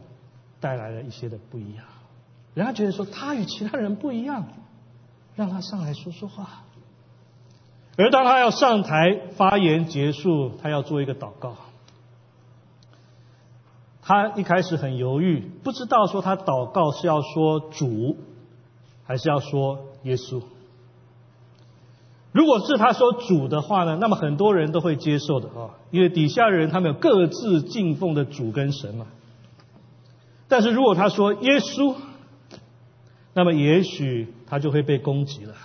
[0.59, 1.83] 带来了一些的不一样。
[2.53, 4.47] 人家觉得说他与其他人不一样，
[5.35, 6.63] 让他上来说说话。
[7.97, 11.55] 而当他要上台发言结束，他要做一个祷告。
[14.01, 18.17] 他一开始很犹豫，不知道说他祷告是要说主，
[19.05, 20.41] 还是要说耶稣。
[22.31, 29.05] 如果是他说主的话呢，那么很多人都会接受的啊，因为底下人他们有各自敬奉的主跟神嘛。
[30.47, 31.95] 但是如果他说耶稣，
[33.33, 35.55] 那么也许他就会被攻击了。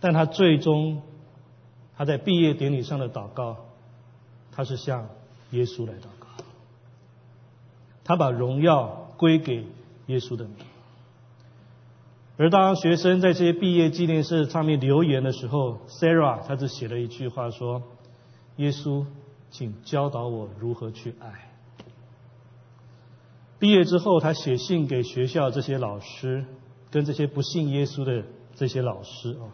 [0.00, 1.02] 但他最终，
[1.96, 3.56] 他在毕业典礼上的祷告，
[4.50, 5.08] 他是向
[5.50, 6.44] 耶稣来祷告，
[8.02, 9.66] 他把荣耀归给
[10.06, 10.54] 耶稣的名。
[12.38, 17.82] 而当学生在这些毕业纪念册上面留言的时候，Sarah 他只写了一句话说
[18.56, 19.04] ：“耶稣，
[19.50, 21.49] 请教导我如何去爱。”
[23.60, 26.46] 毕业之后，他写信给学校这些老师，
[26.90, 28.24] 跟这些不信耶稣的
[28.56, 29.52] 这些老师啊。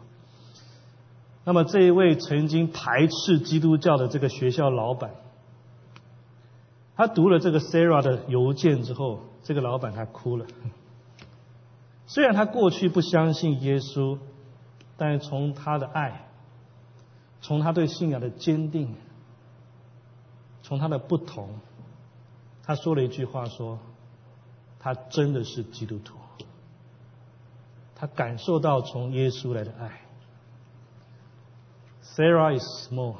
[1.44, 5.10] 那么这一位曾经排斥基督教的这个学校老板，
[6.94, 10.46] 他读了这个 Sarah 的邮件之后，这个老板他哭了。
[12.06, 14.18] 虽然他过去不相信耶稣，
[14.96, 16.28] 但是从他的爱，
[17.40, 18.94] 从他对信仰的坚定，
[20.62, 21.58] 从他的不同，
[22.62, 23.80] 他说了一句话说。
[24.86, 26.14] 他真的是基督徒，
[27.96, 30.02] 他感受到从耶稣来的爱。
[32.04, 33.16] Sarah is small,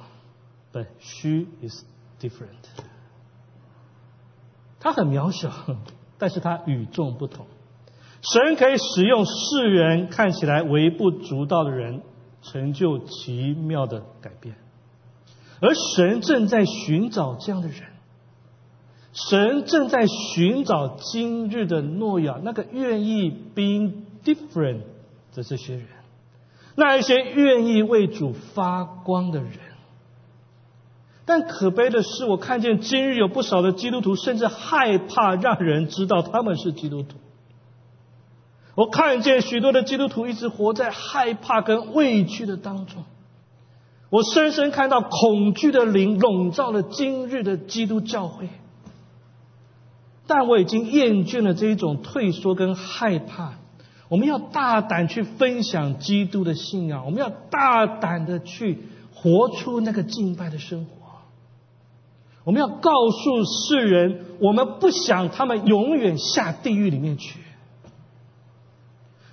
[0.73, 1.83] but she is
[2.21, 2.69] different。
[4.79, 5.51] 他很渺小，
[6.19, 7.49] 但是他与众不同。
[8.23, 12.03] 神可以使用世人看起来微不足道的人，
[12.43, 14.55] 成就奇妙的改变，
[15.61, 17.96] 而神正在寻找这样的人。
[19.17, 24.81] 神正在寻找今日的诺亚，那个愿意 being different
[25.35, 25.87] 的这些人，
[26.75, 29.53] 那一些愿意为主发光的人。
[31.25, 37.17] 但可悲的是，我看见今日有不少的基督徒，甚至害怕让人知道他们是基督徒。
[38.75, 43.03] 我看见许多的基督徒一直活在害怕跟畏惧的当中。
[44.11, 48.51] 我深深看到恐惧的灵笼罩了今日的基督教会。
[50.27, 53.55] 但我已经厌倦了这一种退缩跟害怕。
[54.09, 58.79] 我们要大胆去分享基督的信仰，我们要大胆的去
[59.15, 60.91] 活出那个敬拜的生活。
[62.45, 67.41] 我们要告诉世人，我们不想他们永远下地狱里面去。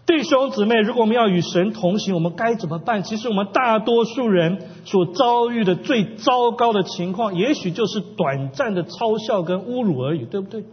[0.07, 3.03] 弟兄姊妹，如果我们要与神同行，我们该怎么办？
[3.03, 10.65] 其实我们大多数人所遭遇的最糟糕的情况，也许就是短暂的嘲笑跟侮辱而已，对不对？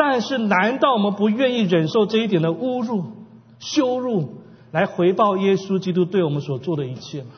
[0.00, 3.02] 但是，难道我们不愿意忍受这一点的侮辱、
[3.58, 4.28] 羞辱，
[4.70, 7.30] 来回报耶稣基督对我们所做的一切吗？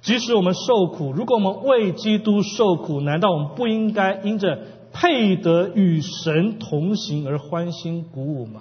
[0.00, 4.60] 即使我们受苦，如果我们为基督受苦，难道我们不应该因着
[4.92, 8.60] 配得与神同行而欢欣鼓舞吗？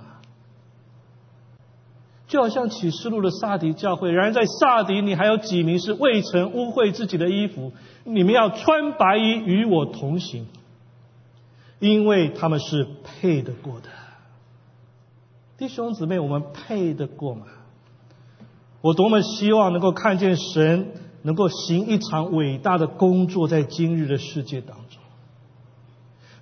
[2.28, 7.72] 就好像启示录的萨迪教会，然而在萨迪，你还有几名是未曾污秽自己的衣服，
[8.04, 10.48] 你们要穿白衣与我同行。
[11.80, 13.88] 因为他们是配得过的，
[15.58, 17.46] 弟兄姊妹，我们配得过吗？
[18.82, 25.02] 我多么希望能够看见神能够行一场伟大的工作在今日的世界当中。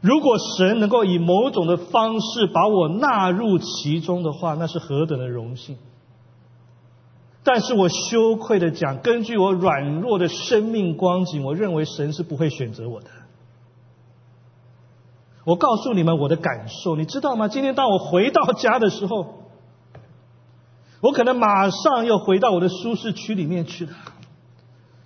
[0.01, 5.77] 如果神能够以某种的方式把我纳入其中的话，那是何等的荣幸！
[7.43, 13.07] 但是我羞愧的讲，根据我软弱的生命光景，我认为神是不会选择我的。
[15.47, 17.47] 我告诉你们我的感受，你知道吗？
[17.47, 19.45] 今天当我回到家的时候，
[20.99, 23.93] 我可能马上又回到我的舒适区里面去了。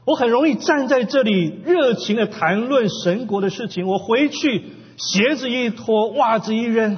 [0.04, 3.86] 我很容易站在这里热情的谈论神国的事情。
[3.86, 6.98] 我回去鞋子一脱，袜子一扔，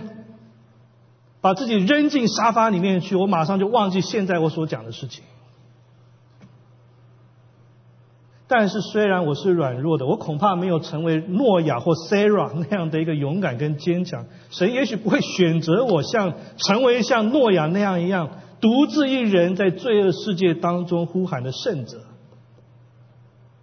[1.41, 5.21] 把自己扔进沙发里面去，我马上就忘记现在我所讲的事情。
[8.45, 14.25] 但是，虽然我是软弱的，我恐怕没有成为诺亚或 Sarah 那样的一个勇敢跟坚强。
[14.51, 18.29] 神也许不会选择我，像成为像诺亚那样一样，
[18.59, 22.01] 独自一人在罪恶世界当中呼喊的圣者。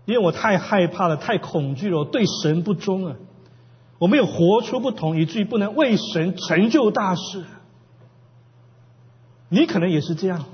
[0.06, 3.16] 因为我太害怕了，太恐惧了，我对神不忠啊！
[3.98, 7.44] 我没有活出不同，以至于不能为神成就大事。
[9.50, 10.46] 你可能也是这样，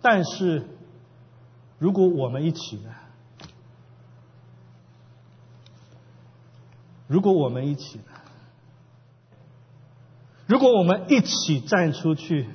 [0.00, 0.62] 但是。
[1.80, 2.90] 如果我们一起呢？
[7.08, 8.04] 如果我们一起呢？
[10.46, 12.48] 如果我们一起站出去？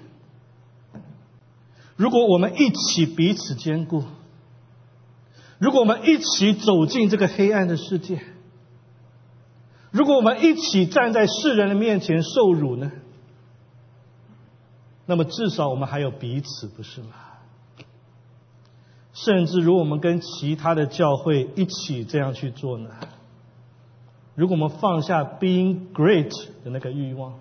[1.95, 4.03] 如果我们一起彼此兼顾？
[5.57, 8.21] 如果我们一起走进这个黑暗的世界？
[9.89, 12.91] 如果我们一起站在世人的面前受辱呢？
[15.07, 17.15] 那么至少我们还有彼此，不是吗？
[19.15, 22.89] 甚至如果我们跟其他的教会一起这样去做呢？
[24.35, 26.29] 如果我们放下 being great
[26.65, 27.39] 的那个欲望，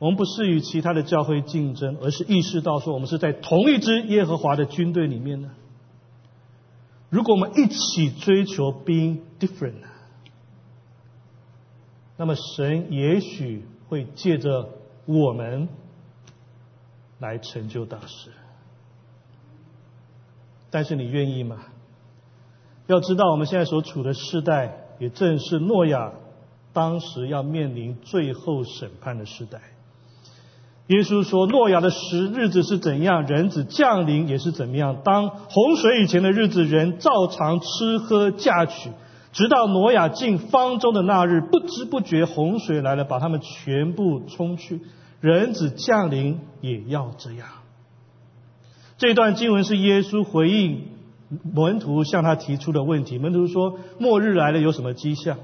[0.00, 5.52] 我们不是与其他的教会竞争，而是意识到说我们是在同一支耶和华的军队里面呢。
[7.08, 9.84] 如果我们一起追求 being different，
[12.16, 14.70] 那么神也许会借着
[15.06, 15.68] 我们
[17.20, 18.32] 来成就大事。
[20.74, 21.58] 但是你愿意吗？
[22.88, 24.80] 要知道我们现在所处的时代。
[25.00, 26.12] 也正是诺亚
[26.72, 29.60] 当时要面临最后审判的时代。
[30.86, 35.02] 耶稣说：“诺亚的时日子是怎样，人子降临也是怎么样。
[35.04, 38.90] 当洪水以前的日子，人照常吃喝嫁娶，
[39.32, 44.80] 直到挪亚进方舟的那日，不知不觉洪水来了，把他们全部冲去。
[45.20, 47.48] 人子降临也要这样。”
[49.06, 50.80] 这段经文是耶稣回应。
[51.54, 55.36] 门徒向他提出的问题，门徒说：“末日来了，有什么迹象？”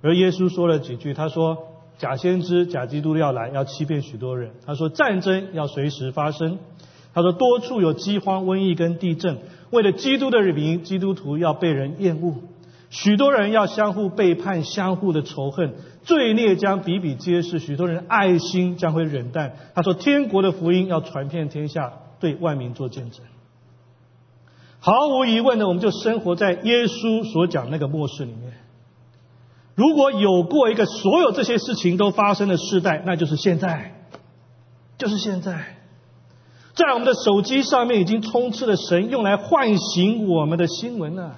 [0.00, 1.58] 而耶稣说了几句，他说
[1.98, 6.60] ：“假先知、假基督要来，要欺骗许多人。”他说：“战争要随时发生。”
[7.12, 9.38] 他说：“多处有饥荒、瘟疫跟地震。
[9.70, 12.34] 为了基督的名，基督徒要被人厌恶，
[12.90, 17.58] 许多人要相互背叛，相互的仇恨，罪孽将比比皆是。
[17.58, 23.20] 许多人爱心将会冷淡。”他说：“天国的福音要传遍天下，对万民做见证。”
[24.80, 28.54] 毫无疑问的，我们就生活在耶稣所讲那个末世里面。
[29.74, 33.94] 如果有过一个所有这些事情都发生的时代，那就是现在，
[34.98, 35.76] 就是现在，
[36.74, 41.36] 在我们的手机上面已经充斥了神用来唤醒我们的新闻了。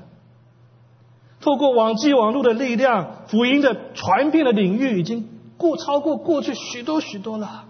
[1.41, 5.29] 透过网际网络的力量，福音的传遍的领域已经
[5.59, 7.67] 过超过过去许多许多了。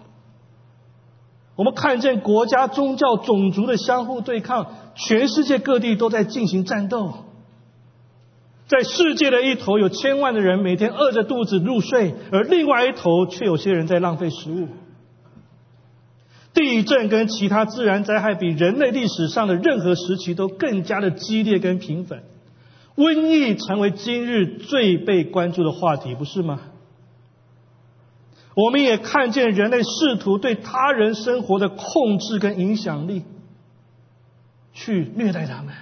[1.55, 7.13] 我们看见国家、宗教、种族的相互对抗，全世界各地都在进行战斗。
[8.67, 14.67] 在世界的一头，有千万的人每天饿着肚子入睡，而另外一头却有些人在浪费食物。
[16.53, 22.23] 地震跟其他自然灾害比人类历史上的任何时期都更加的激烈跟频繁，
[22.95, 26.59] 瘟疫成为今日最被关注的话题，不是吗？
[28.55, 33.23] 我们也看见人类试图对他人生活的控制跟影响力，
[34.73, 35.73] 去虐待他们。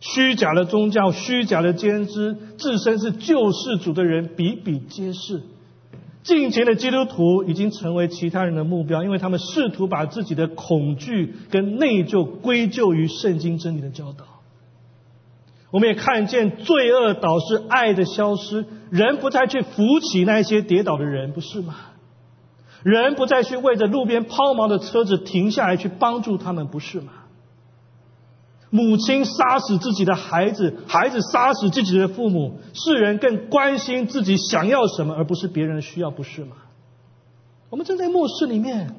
[0.00, 5.42] 虚假的宗教、虚假的先知、自身是救世主的人比比皆是。
[6.22, 14.24] 近前的基督徒已经成为其他人的目标，因为他们试图把自己的恐惧跟内疚归咎于圣经真理的教导。
[15.70, 21.74] 我们也看见罪恶导致爱的消失，人不再去扶起那些跌倒的人，不是吗？
[22.82, 27.12] 人不再去为着路边抛锚的车子停下来去帮助他们，不是吗？
[28.70, 36.56] 母亲杀死自己的孩子，孩子杀死自己的父母，世人更关心自己想要什么，而不是别人的需要，不是吗？
[37.70, 38.94] 我们正在末世里面，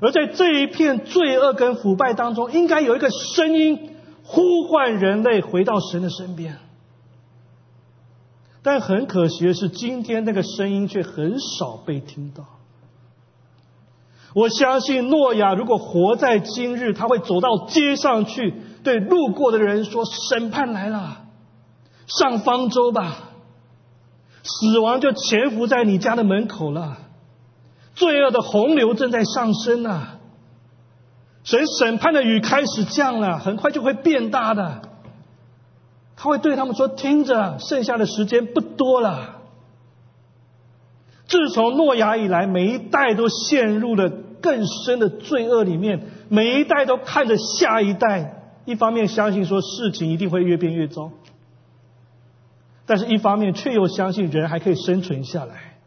[0.00, 3.90] 而在这一片罪恶跟腐败当中，应该有一个声音。
[4.22, 6.58] 呼唤人类回到神的身边，
[8.62, 12.44] 但很可惜的是，今天那个声音却很少被听到。
[14.34, 18.54] 我相信诺亚如果活在今日，他会走到街上去，
[18.84, 21.22] 对路过的人说：“审判来了，
[22.06, 23.16] 上方舟吧，
[24.42, 26.98] 死亡就潜伏在你家的门口了，
[27.94, 30.18] 罪恶的洪流正在上升啊！”
[31.42, 34.82] 神审判的雨开始降了，很快就会变大的。
[36.22, 39.40] 他会对他们说：“听着，剩下的时间不多了。”
[41.26, 44.10] 自从诺亚以来，每一代都陷入了
[44.42, 51.10] 更深的罪恶里面，每一代都看着下一代，一方面相信说事情一定会越变越糟，
[52.84, 55.78] 但是一方面却又相信人还可以生存下来。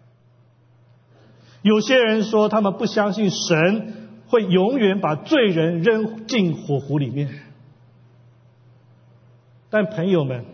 [1.61, 3.99] 有些人说，他们不相信神。
[4.25, 7.42] 会永远把罪人扔进火湖里面。
[9.73, 10.45] 但朋友们，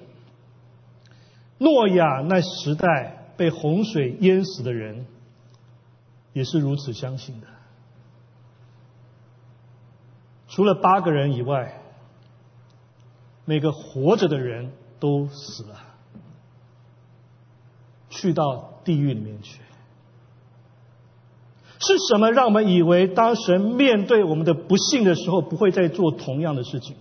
[1.57, 5.05] 诺亚那时代被洪水淹死的人，
[6.31, 7.47] 也是如此相信的。
[10.47, 11.81] 除了八个人以外，
[13.43, 15.75] 每个活着的人都死了，
[18.09, 19.59] 去到地狱里面去。
[21.79, 26.95] 是什么让我们以为当神面对我们的不幸的时候，不会再做同样的事情？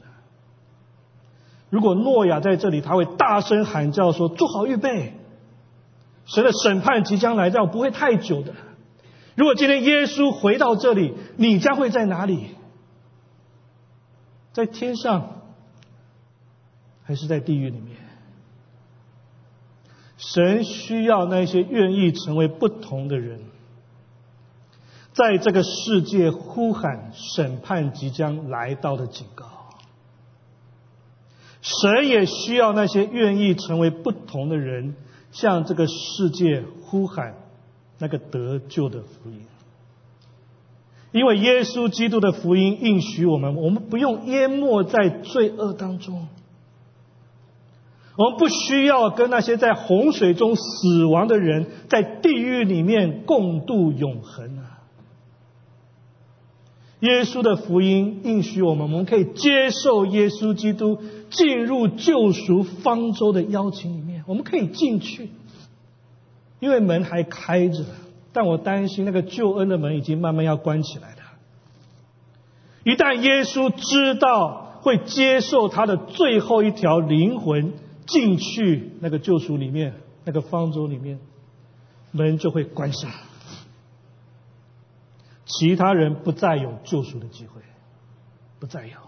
[1.71, 5.14] 如果诺亚在这里，他会大声喊叫说：“做好预备，
[6.25, 8.55] 神的审判即将来到，不会太久的。”
[9.37, 12.49] 如果今天耶稣回到这里，你将会在哪里？
[14.53, 15.43] 在天上，
[17.05, 17.97] 还是在地狱里面？
[20.16, 23.41] 神需要那些愿意成为不同的人，
[25.12, 29.47] 在这个世界呼喊审判即将来到的警告。
[31.61, 34.95] 神也需要那些愿意成为不同的人，
[35.33, 37.35] 向这个世界呼喊
[37.99, 39.43] 那个得救的福音。
[41.11, 46.29] 因为耶稣基督的福音应许我们，我们不用淹没在罪恶当中，
[48.17, 54.81] 我们不需要跟那些在洪水中死亡的人在地狱里面共度永恒啊！
[57.01, 61.01] 耶稣的福音应许我们，我们可以接受耶稣基督
[61.31, 65.31] 进入救赎方舟的邀请里面，我们可以进去，
[66.61, 67.85] 因为门还开着。
[68.33, 71.22] 但我担心那个救恩的门已经慢慢要关起来了。
[72.85, 77.72] 一旦耶稣知道会接受他的最后一条灵魂
[78.07, 81.18] 进去那个救赎里面，那个方舟里面，
[82.12, 83.11] 门就会关上，
[85.47, 87.62] 其他人不再有救赎的机会，
[88.61, 89.08] 不再有。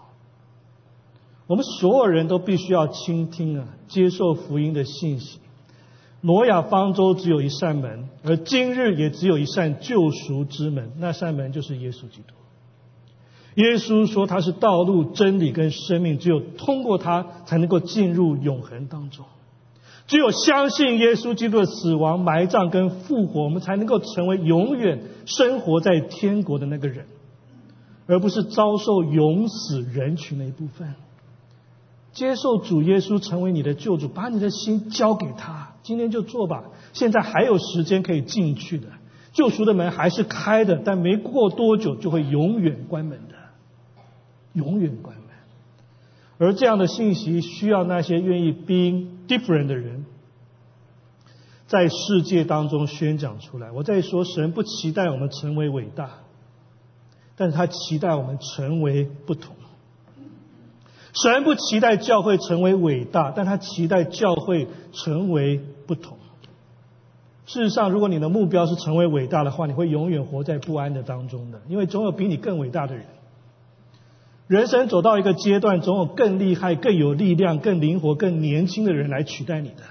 [1.51, 5.37] 我们所有人都必须要倾听啊，接受福音的信息。
[6.21, 10.93] 挪亚方舟只有一扇门，而今日也只有一扇救赎之门。
[10.97, 12.35] 那扇门就是耶稣基督。
[13.55, 19.25] 耶稣说他是道路、真理跟生命，只有通过他才能够进入永恒当中。
[20.07, 27.07] 只有相信耶稣基督的死亡、埋葬跟复活，我们才能够成为永远生活在天国的那个人，
[28.07, 30.95] 而不是遭受永死人群的一部分。
[32.13, 35.75] 接受主耶稣成为你的救主，把你的心交给他。
[35.83, 38.87] 今天就做吧，现在还有时间可以进去的，
[39.33, 43.35] 救赎的门还是开的，但没过多久就会永远关门的，
[44.53, 45.25] 永远关门。
[46.37, 50.05] 而这样的信息需要那些愿意 being different 的人，
[51.67, 53.71] 在世界当中宣讲出来。
[53.71, 56.09] 我在说，神不期待我们成为伟大，
[57.35, 59.55] 但是他期待我们成为不同。
[61.13, 66.17] 神不期待教会成为伟大，但他期待教会成为不同。
[67.45, 73.05] 事实上，如果你的目标是成为伟大的话，你会永远活在不安的当中的，因为总有比你更伟大的人。
[74.47, 79.83] 人生走到一个阶段，总有更厉害、更有力量、更灵活、更年轻的人来取代你的。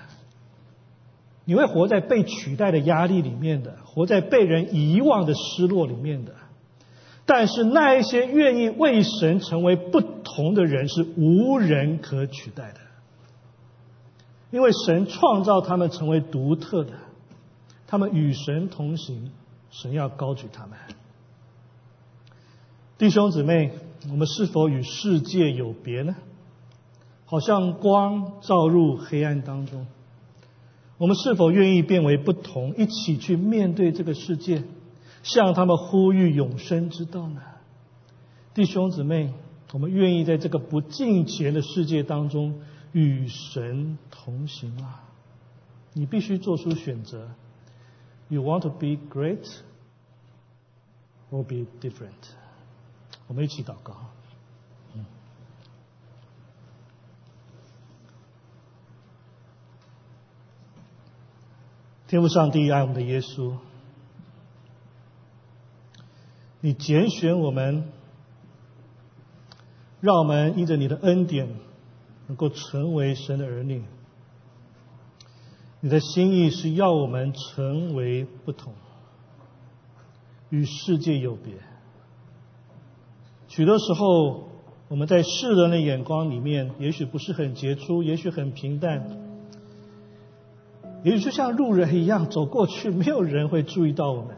[1.44, 6.32] 你会活在被取代的压力里面的，活在被人遗忘的失落里面的。
[7.26, 10.00] 但是那一些愿意为神成为不
[10.40, 12.80] 同的人是无人可取代的，
[14.50, 16.94] 因为神创造他们成为独特的，
[17.86, 19.32] 他们与神同行，
[19.70, 20.78] 神要高举他们。
[22.96, 23.72] 弟兄姊妹，
[24.10, 26.16] 我们是否与世界有别呢？
[27.26, 29.86] 好像光照入黑暗当中，
[30.96, 34.62] 我们是否愿意变为不同，一起去面对这个世界？
[35.22, 37.42] 向他们呼吁永生之道呢，
[38.54, 39.34] 弟兄姊妹，
[39.72, 42.60] 我们愿意在这个不敬虔的世界当中
[42.92, 45.04] 与神同行啊！
[45.92, 47.30] 你必须做出选择。
[48.28, 49.46] You want to be great
[51.30, 52.34] or be different？
[53.28, 53.94] 我们一起祷告。
[62.08, 63.54] 天父上帝爱我们的耶稣。
[66.60, 67.84] 你拣选我们，
[70.00, 71.48] 让我们因着你的恩典，
[72.26, 73.82] 能够成为神的儿女。
[75.80, 78.72] 你的心意是要我们成为不同，
[80.50, 81.54] 与世界有别。
[83.48, 84.48] 许多时候，
[84.88, 89.06] 我们在世人的眼光里面，也许不是很杰出，也许很平淡，
[91.02, 94.36] 也许就像路人一样走过去，没有人会注意到我们。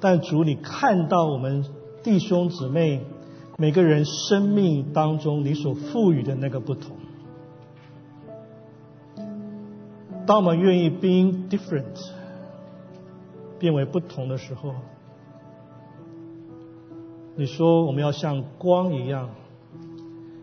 [0.00, 1.64] 但主，你看到我们
[2.02, 3.00] 弟兄姊妹
[3.56, 6.96] 每个人生命当中你所赋予的那个不同。
[10.26, 12.00] 当我们愿意 being different
[13.58, 14.74] 变为不同的时候，
[17.36, 19.30] 你说我们要像光一样，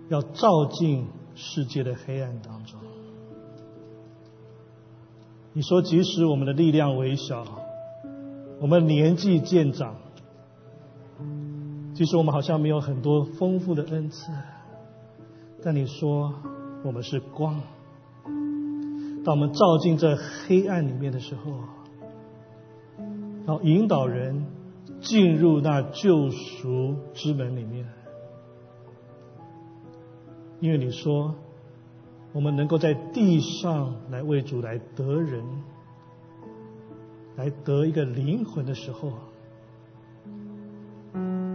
[0.08, 2.80] 要照进世界的黑暗当中。
[5.52, 7.46] 你说即使我们的力量微小。
[8.62, 9.96] 我们年纪渐长，
[12.00, 14.32] 其实我们好像没有很多丰富的恩赐，
[15.62, 16.34] 但你说
[16.82, 17.62] 我们是光，
[19.26, 21.52] 当我们照进这黑暗里面的时候，
[23.46, 24.46] 然后引导人
[25.02, 27.86] 进入那救赎之门里面，
[30.62, 31.36] 因为你说
[32.32, 35.44] 我们能够在地上来为主来得人，
[37.36, 39.12] 来得一个灵魂的时候，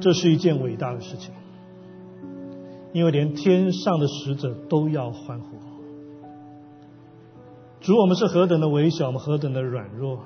[0.04, 1.32] 这是一件伟大的事情，
[2.92, 5.56] 因为连天上的使者都要欢呼。
[7.80, 10.18] 主，我们是何等的微小，我们何等的软弱，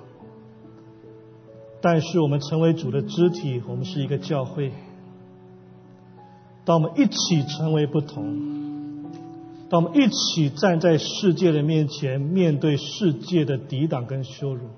[1.80, 4.72] 但是我们成为主的肢体，我们是一个教会。
[6.64, 9.04] 当我们一起成为不同，
[9.70, 14.70] 当我们一起站在世界的面前，面对世界的抵挡跟羞辱，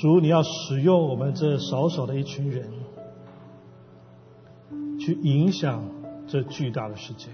[0.00, 2.70] 主，你要使用我们这少少的一群人，
[5.00, 5.82] 去影响
[6.28, 7.26] 这巨大的世界。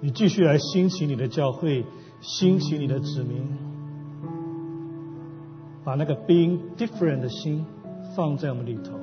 [0.00, 1.84] 你继续来兴起你的教会，
[2.22, 3.46] 兴起你的子民，
[5.84, 7.66] 把那个 being different 的心
[8.16, 8.98] 放在我们里头。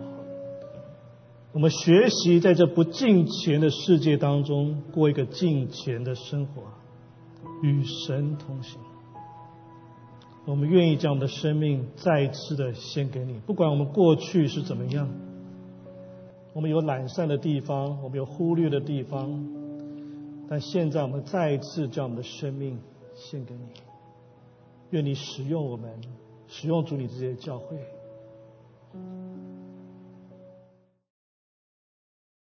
[1.51, 6.63] 我们学习在这不敬虔的世界当中过一个敬虔的生活，
[7.61, 8.79] 与神同行。
[10.49, 15.07] 我们愿意将我们的生命再一次的献给你，不管我们过去是怎么样，
[16.53, 19.47] 我们有懒散的地方，我们有忽略的地方。
[20.49, 22.79] 但现在我们再一次将我们的生命
[23.13, 23.61] 献给你，
[24.89, 25.87] 愿你使用我们，
[26.47, 27.77] 使用主你这些教会。